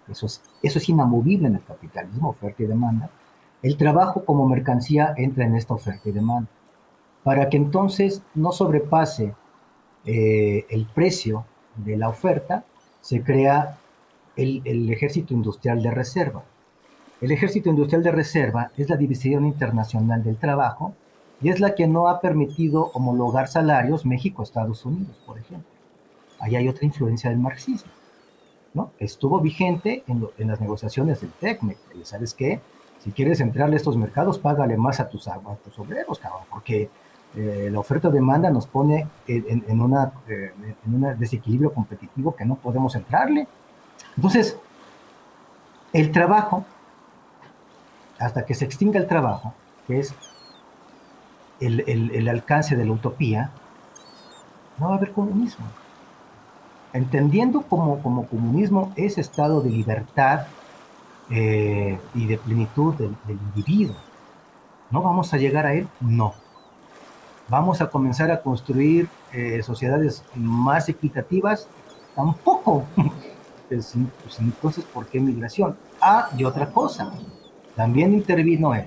[0.07, 3.09] eso es, inamovible en el capitalismo, oferta y demanda,
[3.63, 6.47] el trabajo como mercancía entra en esta oferta y demanda.
[7.23, 9.33] Para que entonces no sobrepase
[10.05, 11.43] eh, el precio
[11.75, 12.65] de la oferta,
[13.01, 13.79] se crea
[14.35, 16.43] el, ejército industrial de reserva.
[17.19, 20.93] El ejército industrial de reserva es la división internacional del trabajo
[21.41, 25.72] y es la que no ha permitido homologar salarios México-Estados Unidos, por ejemplo.
[26.43, 27.89] Ahí hay otra influencia del marxismo.
[28.73, 28.91] ¿no?
[28.99, 31.77] Estuvo vigente en, las negociaciones del TECMEC.
[32.03, 32.59] ¿Sabes qué?
[32.99, 36.89] Si quieres entrarle a estos mercados, págale más a tus, a tus obreros, cabrón, porque
[37.37, 43.47] eh, la oferta-demanda nos pone eh, en un desequilibrio competitivo que no podemos entrarle.
[44.17, 44.57] Entonces,
[45.93, 46.65] el trabajo,
[48.19, 49.53] hasta que se extinga el trabajo,
[49.87, 50.13] que es
[51.61, 53.51] el, el, alcance de la utopía,
[54.77, 55.65] no va a haber comunismo.
[56.93, 60.45] Entendiendo como, como comunismo ese estado de libertad
[61.29, 63.95] eh, y de plenitud del, individuo.
[64.91, 65.87] ¿No vamos a llegar a él?
[65.99, 66.35] No.
[67.49, 71.67] ¿Vamos a comenzar a construir eh, sociedades más equitativas?
[72.15, 72.85] Tampoco.
[73.69, 75.75] Pues, pues, entonces, ¿por qué migración?
[75.99, 77.11] Ah, y otra cosa,
[77.75, 78.85] también intervino él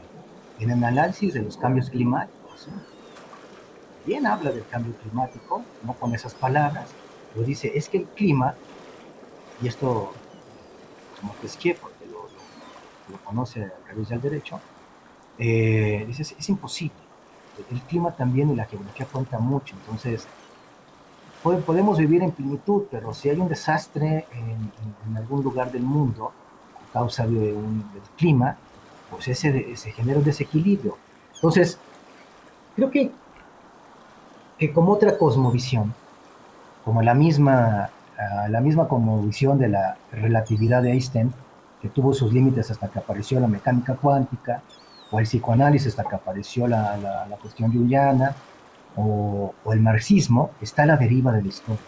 [0.59, 2.69] en el análisis de los cambios climáticos.
[4.05, 6.87] Bien habla del cambio climático, no con esas palabras,
[7.37, 8.55] pero dice, es que el clima,
[9.61, 10.11] y esto
[11.20, 12.22] como es que porque lo,
[13.12, 14.59] lo, conoce a través del derecho,
[15.39, 17.07] eh, dice, es imposible
[17.70, 20.26] el clima también y la geografía cuenta mucho, entonces
[21.43, 26.32] podemos vivir en plenitud, pero si hay un desastre en, algún lugar del mundo
[26.74, 28.57] a causa de un, del clima,
[29.11, 30.99] pues ese, se genera un desequilibrio.
[31.34, 31.78] Entonces,
[32.74, 33.12] creo que,
[34.59, 35.95] que como otra cosmovisión,
[36.87, 41.32] como la misma, ah, la misma cosmovisión de la relatividad de Einstein,
[41.82, 44.62] que tuvo sus límites hasta que apareció la mecánica cuántica,
[45.11, 48.37] o el psicoanálisis hasta que apareció la, la, cuestión junguiana,
[48.95, 51.82] o, o, el marxismo, está a la deriva de la historia.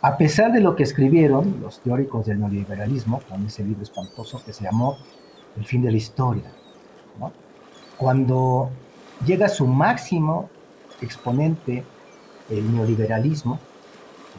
[0.00, 4.52] A pesar de lo que escribieron los teóricos del neoliberalismo, con ese libro espantoso que
[4.52, 4.96] se llamó
[5.56, 6.52] El fin de la historia,
[7.18, 7.32] ¿no?
[7.96, 8.70] cuando
[9.26, 10.50] llega su máximo
[11.00, 11.84] exponente
[12.50, 13.58] el neoliberalismo,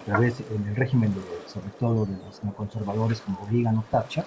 [0.01, 4.25] a través del régimen, de, sobre todo de los neoconservadores como Reagan o Thatcher,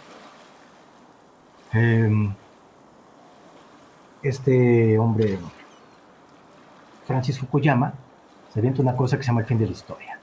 [1.73, 2.35] eh,
[4.23, 5.39] este hombre,
[7.07, 7.95] Francis Fukuyama,
[8.53, 10.19] se avienta una cosa que se llama el fin de la historia.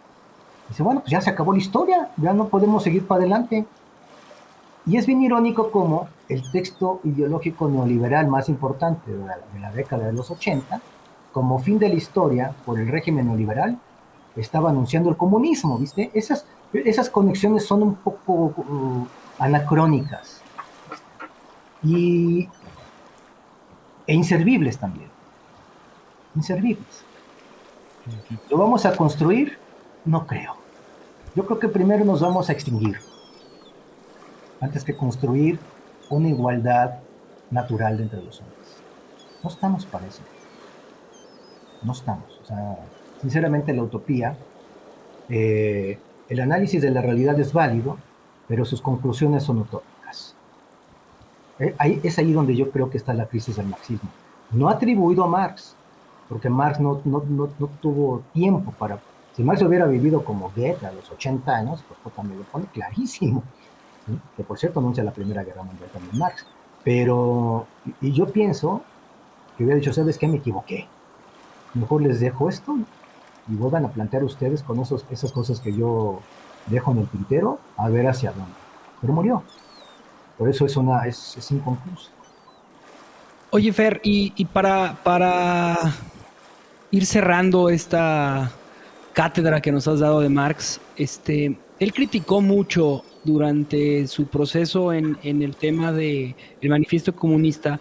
[0.69, 3.65] Dice, bueno, pues ya se acabó la historia, ya no podemos seguir para adelante.
[4.85, 9.71] Y es bien irónico como el texto ideológico neoliberal más importante de la, de la,
[9.71, 10.81] década de los 80,
[11.37, 13.77] como fin de la historia por el régimen neoliberal,
[14.35, 16.09] estaba anunciando el comunismo, ¿viste?
[16.15, 19.07] Esas, esas conexiones son un poco uh,
[19.37, 20.41] anacrónicas.
[21.83, 22.49] Y
[24.07, 25.11] e inservibles también.
[26.35, 27.05] Inservibles.
[28.49, 29.59] ¿Lo vamos a construir?
[30.05, 30.55] No creo.
[31.35, 32.97] Yo creo que primero nos vamos a extinguir
[34.59, 35.59] antes que construir
[36.09, 36.95] una igualdad
[37.51, 38.81] natural entre los hombres.
[39.43, 40.23] No estamos para eso.
[41.83, 42.39] No estamos.
[42.41, 42.77] O sea,
[43.21, 44.37] sinceramente la utopía,
[45.29, 45.99] eh,
[46.29, 47.97] el análisis de la realidad es válido,
[48.47, 50.35] pero sus conclusiones son utópicas.
[51.59, 54.09] Eh, es ahí donde yo creo que está la crisis del marxismo.
[54.51, 55.75] No atribuido a Marx,
[56.29, 57.47] porque Marx no, no, no,
[57.81, 58.99] tuvo tiempo para...
[59.33, 63.43] Si Marx hubiera vivido como Goethe a los 80 años, pues, también lo pone clarísimo.
[64.35, 66.45] Que por cierto anuncia la Primera Guerra Mundial también Marx.
[66.83, 67.67] Pero,
[67.99, 68.81] y yo pienso
[69.57, 70.27] que hubiera dicho, ¿sabes qué?
[70.27, 70.87] Me equivoqué.
[71.77, 72.77] Mejor les dejo esto
[73.49, 76.19] y vuelvan a plantear ustedes con esos, esas cosas que yo
[76.67, 78.53] dejo en el tintero a ver hacia dónde.
[79.01, 79.43] Pero murió.
[80.37, 82.11] Por eso es, una, es, es inconcluso.
[83.49, 85.77] Oye, Fer, y, para, para
[86.91, 88.51] ir cerrando esta
[89.13, 95.17] cátedra que nos has dado de Marx, este, él criticó mucho durante su proceso en,
[95.23, 97.79] el tema del el manifiesto comunista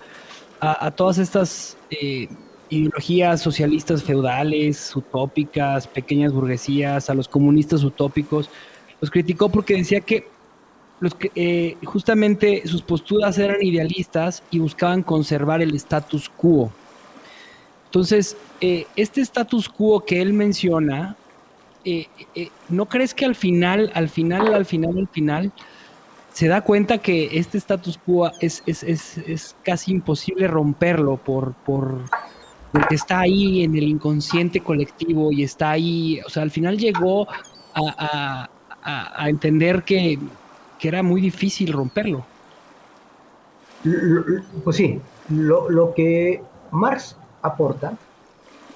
[0.61, 2.29] a, todas estas eh,
[2.71, 8.51] ideologías socialistas feudales, utópicas, pequeñas burguesías, a los comunistas utópicos,
[9.01, 10.29] los criticó porque decía que,
[10.99, 16.71] los eh, justamente sus posturas eran idealistas y buscaban conservar el status quo.
[17.87, 21.17] Entonces, eh, este status quo que él menciona,
[21.85, 22.09] eh,
[22.69, 25.53] ¿no crees que al final, al final, al final, al final,
[26.37, 31.55] se da cuenta que este status quo es, es, es, es casi imposible romperlo por,
[31.55, 32.03] por,
[32.77, 37.27] porque está ahí en el inconsciente colectivo y está ahí, o sea, al final llegó
[37.75, 38.49] a,
[39.27, 40.19] entender que,
[40.81, 42.25] era muy difícil romperlo.
[44.63, 45.01] Pues sí,
[45.31, 47.97] lo, que Marx aporta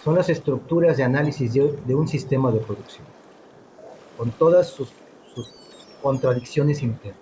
[0.02, 3.04] son las estructuras de análisis de, de un sistema de producción,
[4.16, 4.88] con todas sus,
[5.34, 5.52] sus
[6.02, 7.19] contradicciones internas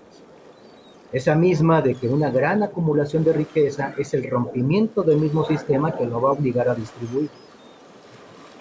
[1.12, 5.96] esa misma de que una gran acumulación de riqueza es el rompimiento del mismo sistema
[5.96, 7.30] que lo va a obligar a distribuir.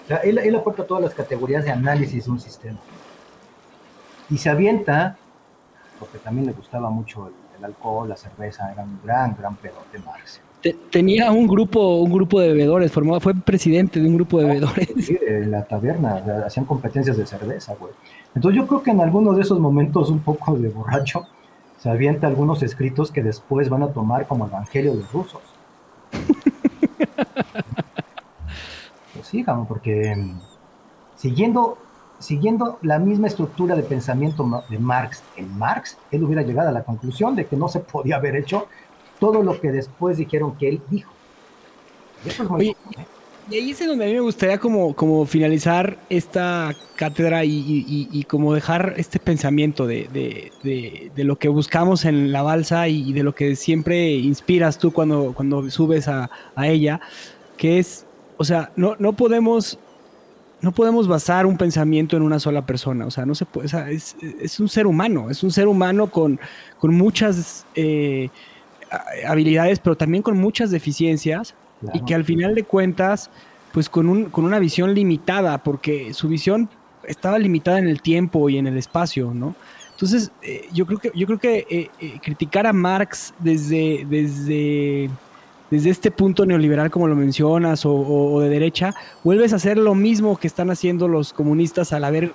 [0.04, 2.78] O sea, él, él aporta todas las categorías de análisis de un sistema.
[4.30, 5.18] Y se avienta,
[5.98, 9.76] porque también le gustaba mucho el, el alcohol, la cerveza, era un gran, gran pedo
[9.92, 10.40] de Marx.
[10.90, 14.88] Tenía un grupo, un grupo de bebedores, formado, fue presidente de un grupo de bebedores.
[15.00, 17.92] Sí, en la taberna, hacían competencias de cerveza, güey.
[18.34, 21.26] Entonces yo creo que en algunos de esos momentos un poco de borracho,
[21.78, 25.42] se avienta algunos escritos que después van a tomar como evangelio de rusos.
[29.14, 30.40] pues sí, porque mm,
[31.16, 31.78] siguiendo,
[32.18, 36.82] siguiendo la misma estructura de pensamiento de Marx en Marx, él hubiera llegado a la
[36.82, 38.66] conclusión de que no se podía haber hecho
[39.20, 41.12] todo lo que después dijeron que él dijo.
[42.24, 42.76] Eso es muy Oye,
[43.50, 48.08] y ahí es donde a mí me gustaría como, como finalizar esta cátedra y, y,
[48.12, 53.12] y como dejar este pensamiento de, de, de, lo que buscamos en la balsa y,
[53.12, 57.00] de lo que siempre inspiras tú cuando, cuando subes a, a ella,
[57.56, 59.78] que es, o sea, no, no podemos
[60.60, 64.16] no podemos basar un pensamiento en una sola persona, o sea, no se puede, es,
[64.40, 66.40] es, un ser humano, es un ser humano con,
[66.80, 68.28] con muchas eh,
[69.26, 71.98] habilidades, pero también con muchas deficiencias, Claro.
[71.98, 73.30] y que al final de cuentas,
[73.72, 76.68] pues con, un, con una visión limitada, porque su visión
[77.04, 79.54] estaba limitada en el tiempo y en el espacio, ¿no?
[79.92, 85.10] Entonces, eh, yo creo que, yo creo que eh, eh, criticar a Marx desde, desde,
[85.72, 89.76] desde este punto neoliberal, como lo mencionas, o, o, o, de derecha, vuelves a hacer
[89.76, 92.32] lo mismo que están haciendo los comunistas al haber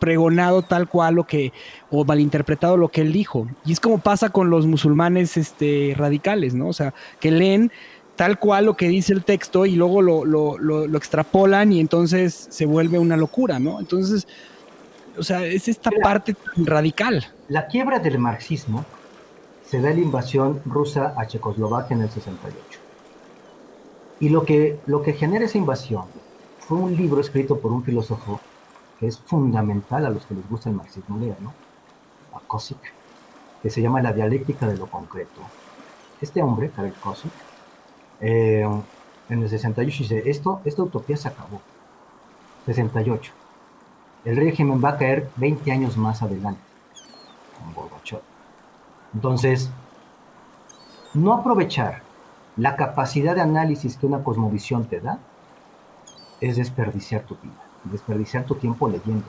[0.00, 1.52] pregonado tal cual lo que,
[1.90, 3.46] o malinterpretado lo que él dijo.
[3.64, 6.68] Y es como pasa con los musulmanes este, radicales, ¿no?
[6.68, 7.70] O sea, que leen
[8.16, 11.80] tal cual lo que dice el texto y luego lo, lo, lo, lo, extrapolan y
[11.80, 13.80] entonces se vuelve una locura, ¿no?
[13.80, 14.26] Entonces,
[15.18, 17.26] o sea, es esta Mira, parte radical.
[17.48, 18.84] La quiebra del marxismo
[19.66, 22.78] se da en la invasión rusa a Checoslovaquia en el 68.
[24.20, 26.04] Y lo que, lo que genera esa invasión
[26.60, 28.40] fue un libro escrito por un filósofo
[28.98, 31.52] que es fundamental a los que les gusta el marxismo, ¿no?
[32.32, 32.78] A Kosik,
[33.62, 35.40] que se llama La dialéctica de lo concreto.
[36.20, 37.32] Este hombre, Karel Kosik,
[38.20, 38.66] eh,
[39.28, 41.60] en el 68 dice, esto, esta utopía se acabó.
[42.66, 43.32] 68.
[44.24, 46.60] El régimen va a caer 20 años más adelante,
[47.74, 48.22] con.
[49.14, 49.70] Entonces,
[51.12, 52.02] no aprovechar
[52.56, 55.18] la capacidad de análisis que una cosmovisión te da
[56.40, 59.24] es desperdiciar tu vida, desperdiciar tu tiempo leyendo.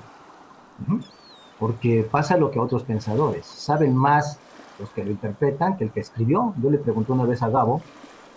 [1.59, 4.39] Porque pasa lo que a otros pensadores, saben más
[4.79, 6.53] los que lo interpretan que el que escribió.
[6.61, 7.81] Yo le pregunté una vez a Gabo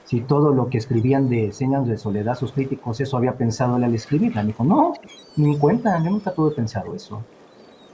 [0.09, 3.85] si todo lo que escribían de Señas de Soledad, sus críticos, eso había pensado él
[3.85, 4.41] al escribirla.
[4.41, 4.95] Me dijo, no,
[5.37, 7.23] ni en cuenta, yo nunca tuve pensado eso,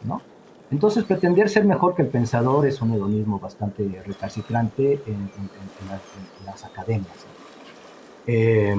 [0.04, 0.22] ¿no?
[0.70, 5.88] Entonces, pretender ser mejor que el pensador es un hedonismo bastante recalcitrante en, en, en,
[5.88, 6.00] las,
[6.38, 7.26] en las, academias.
[8.28, 8.76] Eh,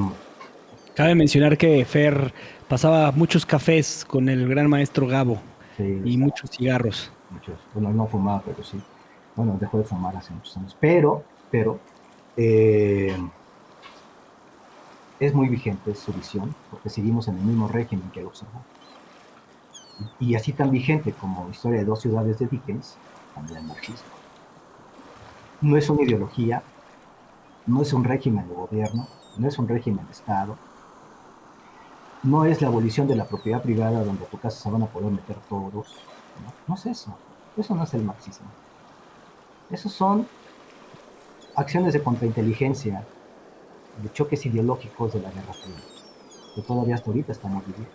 [0.94, 2.34] Cabe mencionar que Fer
[2.70, 5.40] pasaba muchos cafés con el gran maestro Gabo
[5.76, 7.12] sí, y muchos cigarros.
[7.30, 8.80] Muchos, bueno, no fumaba, pero sí.
[9.36, 10.78] Bueno, dejó de fumar hace muchos años.
[10.80, 11.80] Pero, pero,
[12.38, 13.16] eh,
[15.20, 18.62] es muy vigente su visión, porque seguimos en el mismo régimen que él observó.
[20.20, 22.98] Y así tan vigente como Historia de dos ciudades de Dickens,
[23.34, 24.10] también el marxismo.
[25.62, 26.64] No es una ideología,
[27.66, 30.58] no es un régimen de gobierno, no es un régimen de Estado,
[32.24, 34.88] no es la abolición de la propiedad privada donde a tu casa se van a
[34.88, 35.96] poder meter todos,
[36.44, 37.16] no, no es eso,
[37.56, 38.48] eso no es el marxismo.
[39.70, 40.28] Esos son
[41.56, 43.06] acciones de contrainteligencia,
[44.02, 45.76] de choques ideológicos de la Guerra Fría,
[46.54, 47.90] que todavía hasta ahorita estamos viviendo.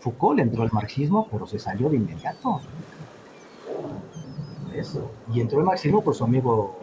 [0.00, 2.60] Foucault entró al marxismo, pero se salió de inmediato.
[4.74, 5.10] Eso.
[5.32, 6.76] Y entró al marxismo por su amigo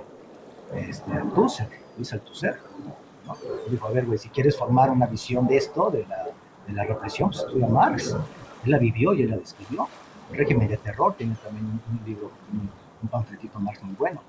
[0.74, 2.60] este, Althusser, Luis Althusser.
[3.28, 3.36] ¿no?
[3.70, 6.30] Dijo, a ver, güey, si quieres formar una visión de esto, de la,
[6.68, 8.16] de la represión, pues estudia Marx.
[8.64, 9.88] Él la vivió y él la describió.
[10.32, 14.22] El régimen de terror tiene también un, libro, un, panfletito Marx muy bueno.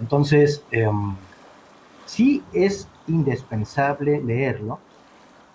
[0.00, 1.14] Entonces, em,
[2.12, 4.78] sí es indispensable leerlo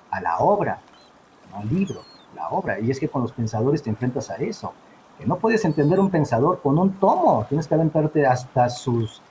[0.09, 0.79] a la obra,
[1.51, 2.01] no al libro,
[2.35, 2.79] la obra.
[2.79, 4.73] Y es que con los pensadores te enfrentas a eso.
[5.19, 9.21] Que no puedes entender un pensador con un tomo, tienes que aventarte hasta sus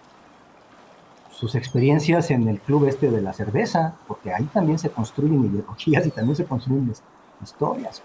[1.30, 6.06] sus experiencias en el club este de la cerveza, porque ahí también se construyen ideologías
[6.06, 6.90] y también se construyen
[7.42, 8.02] historias.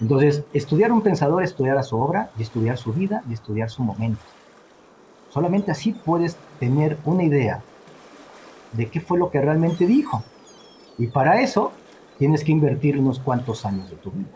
[0.00, 3.82] Entonces, estudiar un pensador, estudiar a su obra, y estudiar su vida, y estudiar su
[3.82, 4.22] momento.
[5.30, 7.60] Solamente así puedes tener una idea
[8.72, 10.22] de qué fue lo que realmente dijo.
[10.98, 11.72] Y para eso
[12.18, 14.28] tienes que invertir unos cuantos años de tu vida.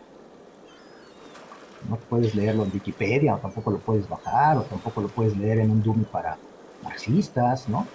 [1.89, 5.59] No puedes leerlo en Wikipedia, o tampoco lo puedes bajar, o tampoco lo puedes leer
[5.59, 6.39] en un Dummy para
[6.83, 7.87] marxistas, ¿no?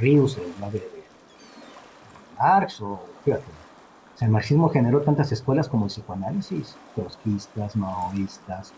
[0.00, 1.04] Rius, el de, de
[2.38, 3.44] Marx, o fíjate,
[4.20, 8.72] el marxismo generó tantas escuelas como el psicoanálisis, trotskistas, maoístas,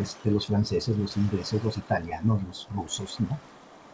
[0.00, 3.38] este, los franceses, los ingleses, los italianos, los rusos, ¿no?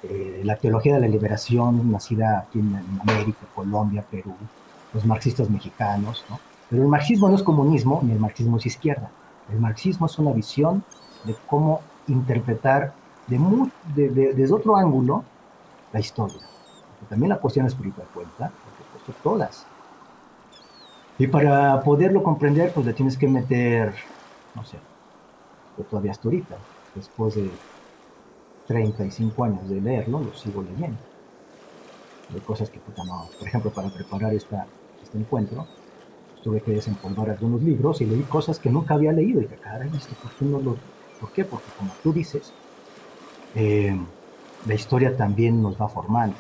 [0.03, 4.35] Eh, la teología de la liberación, nacida aquí en, América, Colombia, Perú,
[4.93, 6.39] los marxistas mexicanos, ¿no?
[6.71, 9.11] Pero el marxismo no es comunismo, ni el marxismo es izquierda.
[9.51, 10.85] El marxismo es una visión
[11.25, 12.93] de cómo interpretar
[13.27, 13.39] de,
[14.35, 15.25] desde otro ángulo
[15.93, 16.49] la historia
[17.09, 19.67] también la cuestión espiritual cuenta, por supuesto, todas.
[21.19, 23.95] Y para poderlo comprender, pues le tienes que meter,
[24.55, 24.79] no sé,
[25.91, 26.57] todavía hasta ahorita,
[26.95, 27.51] después de
[28.69, 30.99] 35 años de leerlo, lo sigo leyendo.
[32.33, 33.27] Hay cosas que, puta, no.
[33.39, 34.67] Por ejemplo, para preparar esta,
[35.03, 35.67] este encuentro,
[36.31, 39.41] pues, tuve que desempolvar algunos libros y leí cosas que nunca había leído.
[39.41, 40.77] Y dije, caray, ¿por qué no lo.?
[41.19, 41.45] ¿Por qué?
[41.47, 42.53] Porque, como tú dices,
[43.55, 43.99] eh,
[44.67, 46.37] la historia también nos va formando.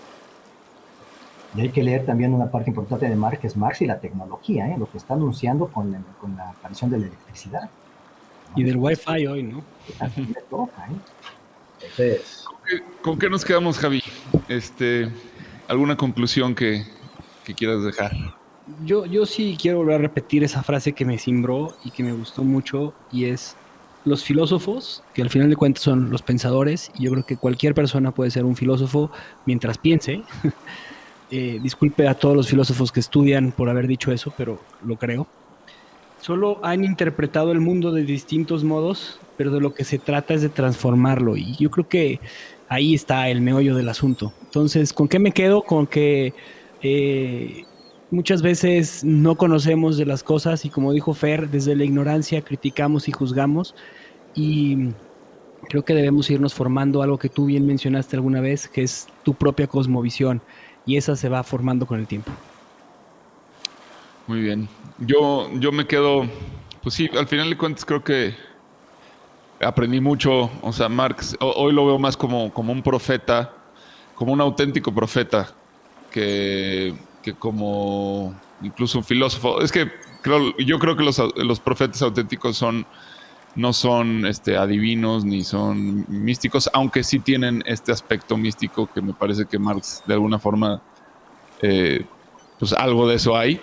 [1.56, 3.98] Y hay que leer también una parte importante de Marx, que es Marx y la
[3.98, 4.76] tecnología, ¿eh?
[4.78, 7.70] lo que está anunciando con la, con la aparición de la electricidad.
[8.54, 9.58] Y del Wi-Fi hoy, ¿no?
[9.58, 10.96] ¿eh?
[13.02, 14.02] ¿Con, qué, nos quedamos, Javi?
[14.48, 15.08] Este,
[15.68, 16.84] ¿Alguna conclusión que,
[17.44, 18.12] que quieras dejar?
[18.84, 22.12] Yo, yo sí quiero volver a repetir esa frase que me cimbró y que me
[22.12, 23.56] gustó mucho, y es
[24.04, 27.74] los filósofos, que al final de cuentas son los pensadores, y yo creo que cualquier
[27.74, 29.10] persona puede ser un filósofo
[29.46, 30.22] mientras piense.
[31.30, 35.26] Eh, disculpe a todos los filósofos que estudian por haber dicho eso, pero lo creo.
[36.20, 40.42] Solo han interpretado el mundo de distintos modos, pero de lo que se trata es
[40.42, 41.36] de transformarlo.
[41.36, 42.20] Y yo creo que
[42.68, 44.32] ahí está el meollo del asunto.
[44.44, 45.62] Entonces, ¿con qué me quedo?
[45.62, 46.34] Con que
[46.82, 47.64] eh,
[48.10, 53.08] muchas veces no conocemos de las cosas y como dijo Fer, desde la ignorancia criticamos
[53.08, 53.74] y juzgamos.
[54.34, 54.90] Y
[55.68, 59.34] creo que debemos irnos formando algo que tú bien mencionaste alguna vez, que es tu
[59.34, 60.42] propia cosmovisión
[60.84, 62.32] y esa se va formando con el tiempo.
[64.28, 64.68] Muy bien.
[64.98, 66.26] Yo, yo me quedo,
[66.82, 68.36] pues sí, al final de cuentas creo que
[69.58, 73.54] aprendí mucho, o sea, Marx, hoy lo veo más como, como un profeta,
[74.14, 75.48] como un auténtico profeta,
[76.10, 79.62] que, que como incluso un filósofo.
[79.62, 79.90] Es que
[80.20, 82.86] creo, yo creo que los, los profetas auténticos son
[83.54, 89.14] no son este, adivinos ni son místicos, aunque sí tienen este aspecto místico que me
[89.14, 90.82] parece que Marx de alguna forma,
[91.62, 92.04] eh,
[92.58, 93.60] pues algo de eso hay,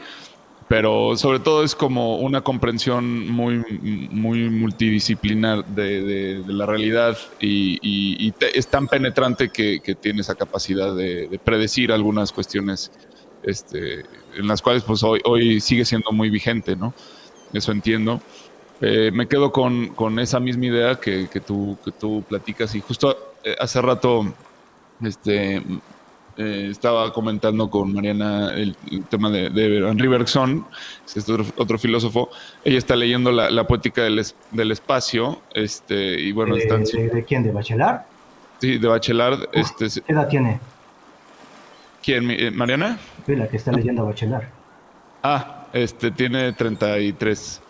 [0.68, 3.64] pero sobre todo es como una comprensión muy,
[4.12, 11.92] muy multidisciplinar de, la realidad y, es tan penetrante que, tiene esa capacidad de, predecir
[11.92, 12.92] algunas cuestiones
[13.44, 14.06] este,
[14.36, 16.94] en las cuales pues hoy, hoy sigue siendo muy vigente, ¿no?
[17.54, 18.22] Eso entiendo.
[18.82, 22.82] Eh, me quedo con, con, esa misma idea que, que, tú, que tú platicas y
[22.82, 24.34] justo eh, hace rato
[25.02, 25.62] este,
[26.38, 28.76] eh, estaba comentando con Mariana el,
[29.10, 30.66] tema de, de, Henri Bergson,
[31.06, 32.30] es otro, otro, filósofo.
[32.64, 34.22] Ella está leyendo la, la poética del,
[34.52, 35.41] del, espacio.
[35.53, 37.44] Este, y bueno, ¿De, están, de, quién?
[37.44, 38.02] ¿De Bachelard?
[38.60, 39.48] Sí, de Bachelard.
[39.53, 40.60] este, ¿Qué edad tiene?
[42.03, 42.56] ¿Quién?
[42.56, 42.99] ¿Mariana?
[43.26, 44.45] Sí, la que está leyendo Bachelard.
[45.24, 47.62] Ah, este, tiene 33.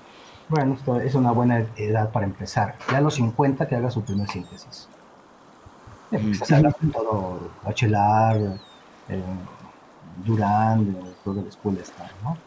[0.50, 2.76] Bueno, esto es una buena edad para empezar.
[2.92, 4.90] Ya a los 50 que haga su primer síntesis.
[6.16, 8.60] Estás hablando todo Bachelard,
[9.10, 9.22] eh,
[10.26, 12.38] Durán, toda la escuela está, ¿no?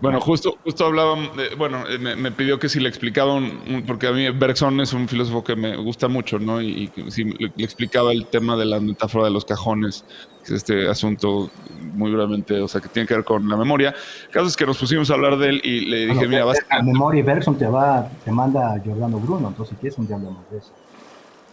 [0.00, 3.38] Bueno, justo, justo hablaban, bueno, eh, me, pidió que si le explicaba,
[3.86, 6.62] porque a mí Bergson es un filósofo que me gusta mucho, ¿no?
[6.62, 10.04] Y, si le, explicaba el tema de la metáfora de los cajones,
[10.38, 11.50] que es este asunto
[11.92, 13.94] muy brevemente, o sea, que tiene que ver con la memoria.
[14.26, 16.58] El caso es que nos pusimos a hablar de él y le dije, mira, vas
[16.70, 16.82] a...
[16.82, 20.58] memoria y Bergson te va, te manda Giordano Bruno, entonces ¿qué es un día de
[20.58, 20.72] eso.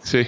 [0.02, 0.26] Sí.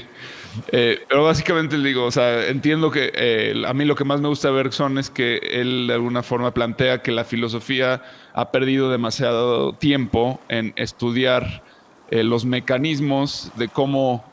[0.72, 4.28] Eh, pero básicamente digo, o sea, entiendo que eh, a mí lo que más me
[4.28, 8.02] gusta de Bergson es que él de alguna forma plantea que la filosofía
[8.32, 11.62] ha perdido demasiado tiempo en estudiar
[12.10, 14.24] eh, los mecanismos de cómo,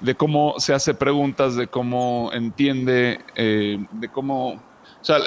[0.00, 4.62] de cómo se hace preguntas, de cómo entiende, de cómo
[5.00, 5.18] o sea,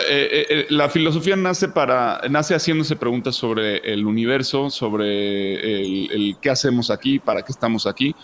[0.70, 7.20] la filosofía nace para, nace haciéndose preguntas sobre el universo, sobre el, qué hacemos aquí,
[7.20, 8.16] para qué estamos aquí.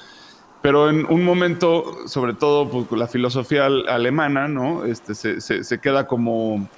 [0.61, 4.85] Pero en un momento, sobre todo pues, la filosofía alemana, ¿no?
[4.85, 6.69] Este, se, queda como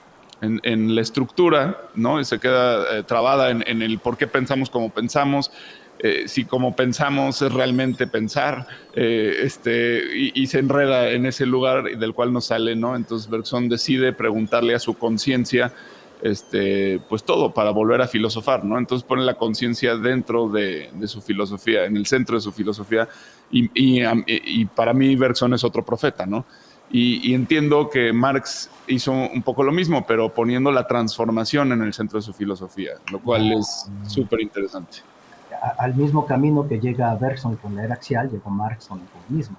[0.41, 2.23] en, la estructura, ¿no?
[2.23, 5.51] Se queda eh, trabada en, el por qué pensamos como pensamos,
[5.99, 10.01] eh, si como pensamos es realmente pensar, eh, este,
[10.34, 12.95] y, se enreda en ese lugar del cual no sale, ¿no?
[12.95, 15.73] Entonces Bergson decide preguntarle a su conciencia,
[16.23, 18.77] este, pues todo para volver a filosofar, ¿no?
[18.77, 23.09] Entonces pone la conciencia dentro de, su filosofía, en el centro de su filosofía,
[23.51, 26.45] y, para mí Bergson es otro profeta, ¿no?
[26.89, 31.93] Y, entiendo que Marx hizo un poco lo mismo, pero poniendo la transformación en el
[31.93, 34.99] centro de su filosofía, lo cual es súper interesante
[35.77, 39.55] al mismo camino que llega Bergson con la era axial, llegó Marx con el comunismo.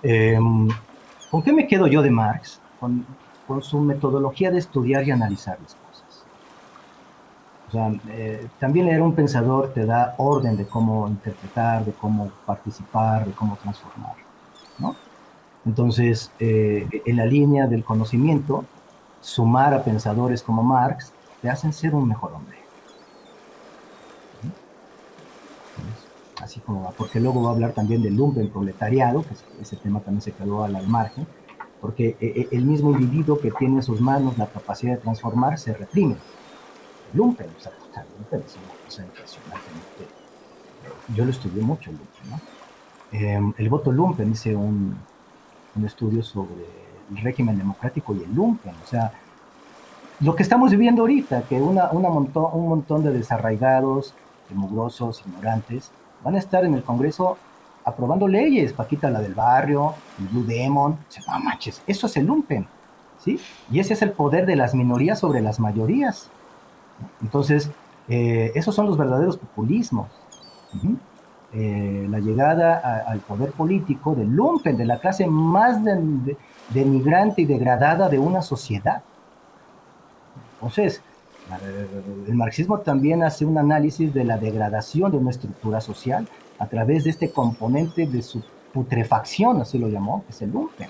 [0.00, 0.68] Em,
[1.32, 2.60] ¿Con qué me quedo yo de Marx?
[2.78, 3.04] Con,
[3.48, 5.76] con, su metodología de estudiar y analizar las.
[7.72, 13.24] Sea, eh, también era un pensador, te da orden de cómo interpretar, de cómo participar,
[13.24, 14.14] de cómo transformar.
[15.64, 18.66] Entonces, eh, en la línea del conocimiento,
[19.22, 22.58] sumar a pensadores como Marx te hacen ser un mejor hombre.
[26.42, 30.00] así como va, porque luego va a hablar también del lumpen proletariado, que ese tema
[30.00, 31.24] también se quedó al margen,
[31.80, 35.72] porque eh, el mismo individuo que tiene en sus manos la capacidad de transformar se
[35.72, 36.16] reprime.
[37.14, 37.72] Lumpen, o sea,
[38.18, 40.06] lumpen es una cosa impresionantemente.
[41.14, 42.40] Yo lo estudié mucho, el lumpen, ¿no?
[43.12, 44.96] Em, el voto lumpen, hice un,
[45.76, 46.66] un estudio sobre
[47.10, 49.12] el régimen democrático y el lumpen, o sea,
[50.20, 54.14] lo que estamos viviendo ahorita, que una, una montón, un montón de desarraigados,
[54.54, 55.90] mugrosos, ignorantes,
[56.22, 57.36] van a estar en el Congreso
[57.84, 62.66] aprobando leyes, Paquita la del barrio, el Blue Demon, no manches, eso es el lumpen,
[63.18, 63.40] ¿sí?
[63.70, 66.30] Y ese es el poder de las minorías sobre las mayorías.
[67.22, 67.70] Entonces,
[68.08, 70.08] eh, esos son los verdaderos populismos.
[71.52, 75.78] Eh, la llegada al poder político del lumpen, de la clase más
[76.70, 79.02] denigrante y degradada de una sociedad.
[80.54, 81.02] Entonces,
[82.26, 86.26] el marxismo también hace un análisis de la degradación de una estructura social
[86.58, 88.42] a través de este componente de su
[88.72, 90.88] putrefacción, así lo llamó, que es el lumpen.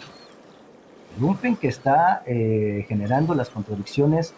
[1.17, 4.35] El lumpen que está eh, generando las contradicciones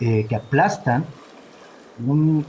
[0.00, 1.04] eh, que aplastan
[2.06, 2.44] un,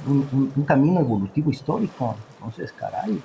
[0.67, 2.15] camino evolutivo histórico.
[2.37, 3.21] Entonces, caray.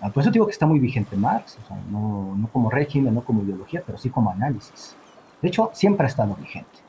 [0.00, 1.56] Ah, por eso digo que está muy vigente Marx,
[1.90, 4.94] no, no como régimen, no como ideología, pero sí como análisis.
[5.40, 6.86] De hecho, siempre ha estado vigente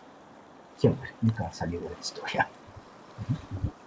[0.77, 2.47] siempre, nunca ha salido de la historia.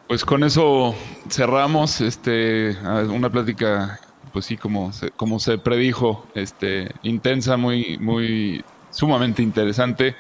[0.06, 0.94] Pues con eso
[1.28, 2.76] cerramos este
[3.08, 4.00] una plática,
[4.32, 10.16] pues sí, como se, como se predijo, este, intensa, muy, muy sumamente interesante.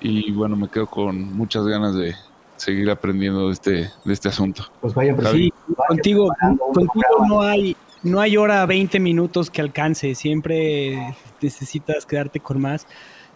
[0.00, 2.14] Y bueno, me quedo con muchas ganas de
[2.56, 4.64] seguir aprendiendo de este, de este asunto.
[4.80, 5.52] Pues vayan, sí,
[5.88, 6.32] contigo,
[6.72, 12.86] contigo no hay, no hay hora 20 minutos que alcance, siempre necesitas quedarte con más.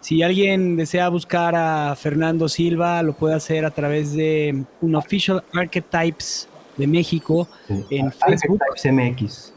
[0.01, 5.45] Si alguien desea buscar a Fernando Silva, lo puede hacer a través de un Official
[5.55, 8.61] Archetypes de México en Facebook.
[8.69, 9.53] Archetypes MX.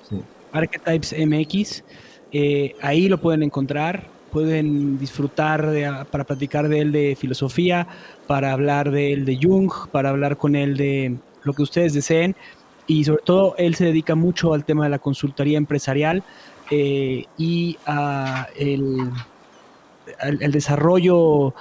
[0.52, 1.84] Archetypes MX.
[2.32, 4.08] Eh, ahí lo pueden encontrar.
[4.36, 5.72] Pueden disfrutar
[6.12, 7.88] para platicar de él de filosofía,
[8.28, 12.36] para hablar de él de Jung, para hablar con él de lo que ustedes deseen.
[12.86, 16.22] Y sobre todo, él se dedica mucho al tema de la consultoría empresarial
[16.70, 19.10] eh, y a el
[20.22, 21.54] el, desarrollo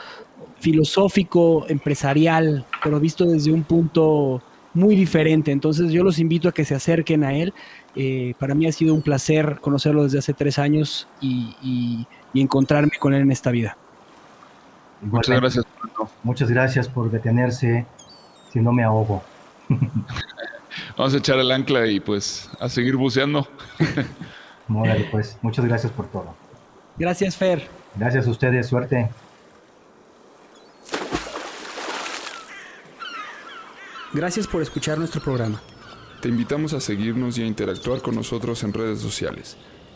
[0.58, 4.42] filosófico, empresarial, pero visto desde un punto
[4.72, 5.52] muy diferente.
[5.52, 7.52] Entonces yo los invito a que se acerquen a él.
[7.94, 12.06] Eh, para mí ha sido un placer conocerlo desde hace tres años y,
[12.40, 13.76] encontrarme con él en esta vida.
[15.00, 15.66] Muchas gracias.
[16.22, 17.86] Muchas gracias por detenerse,
[18.52, 19.22] si no me ahogo.
[20.96, 23.46] Vamos a echar el ancla y pues a seguir buceando.
[25.10, 26.34] pues muchas gracias por todo.
[26.96, 27.68] Gracias, Fer.
[27.96, 29.08] Gracias a ustedes, suerte.
[34.12, 35.60] Gracias por escuchar nuestro programa.
[36.20, 39.56] Te invitamos a seguirnos y a interactuar con nosotros en redes sociales.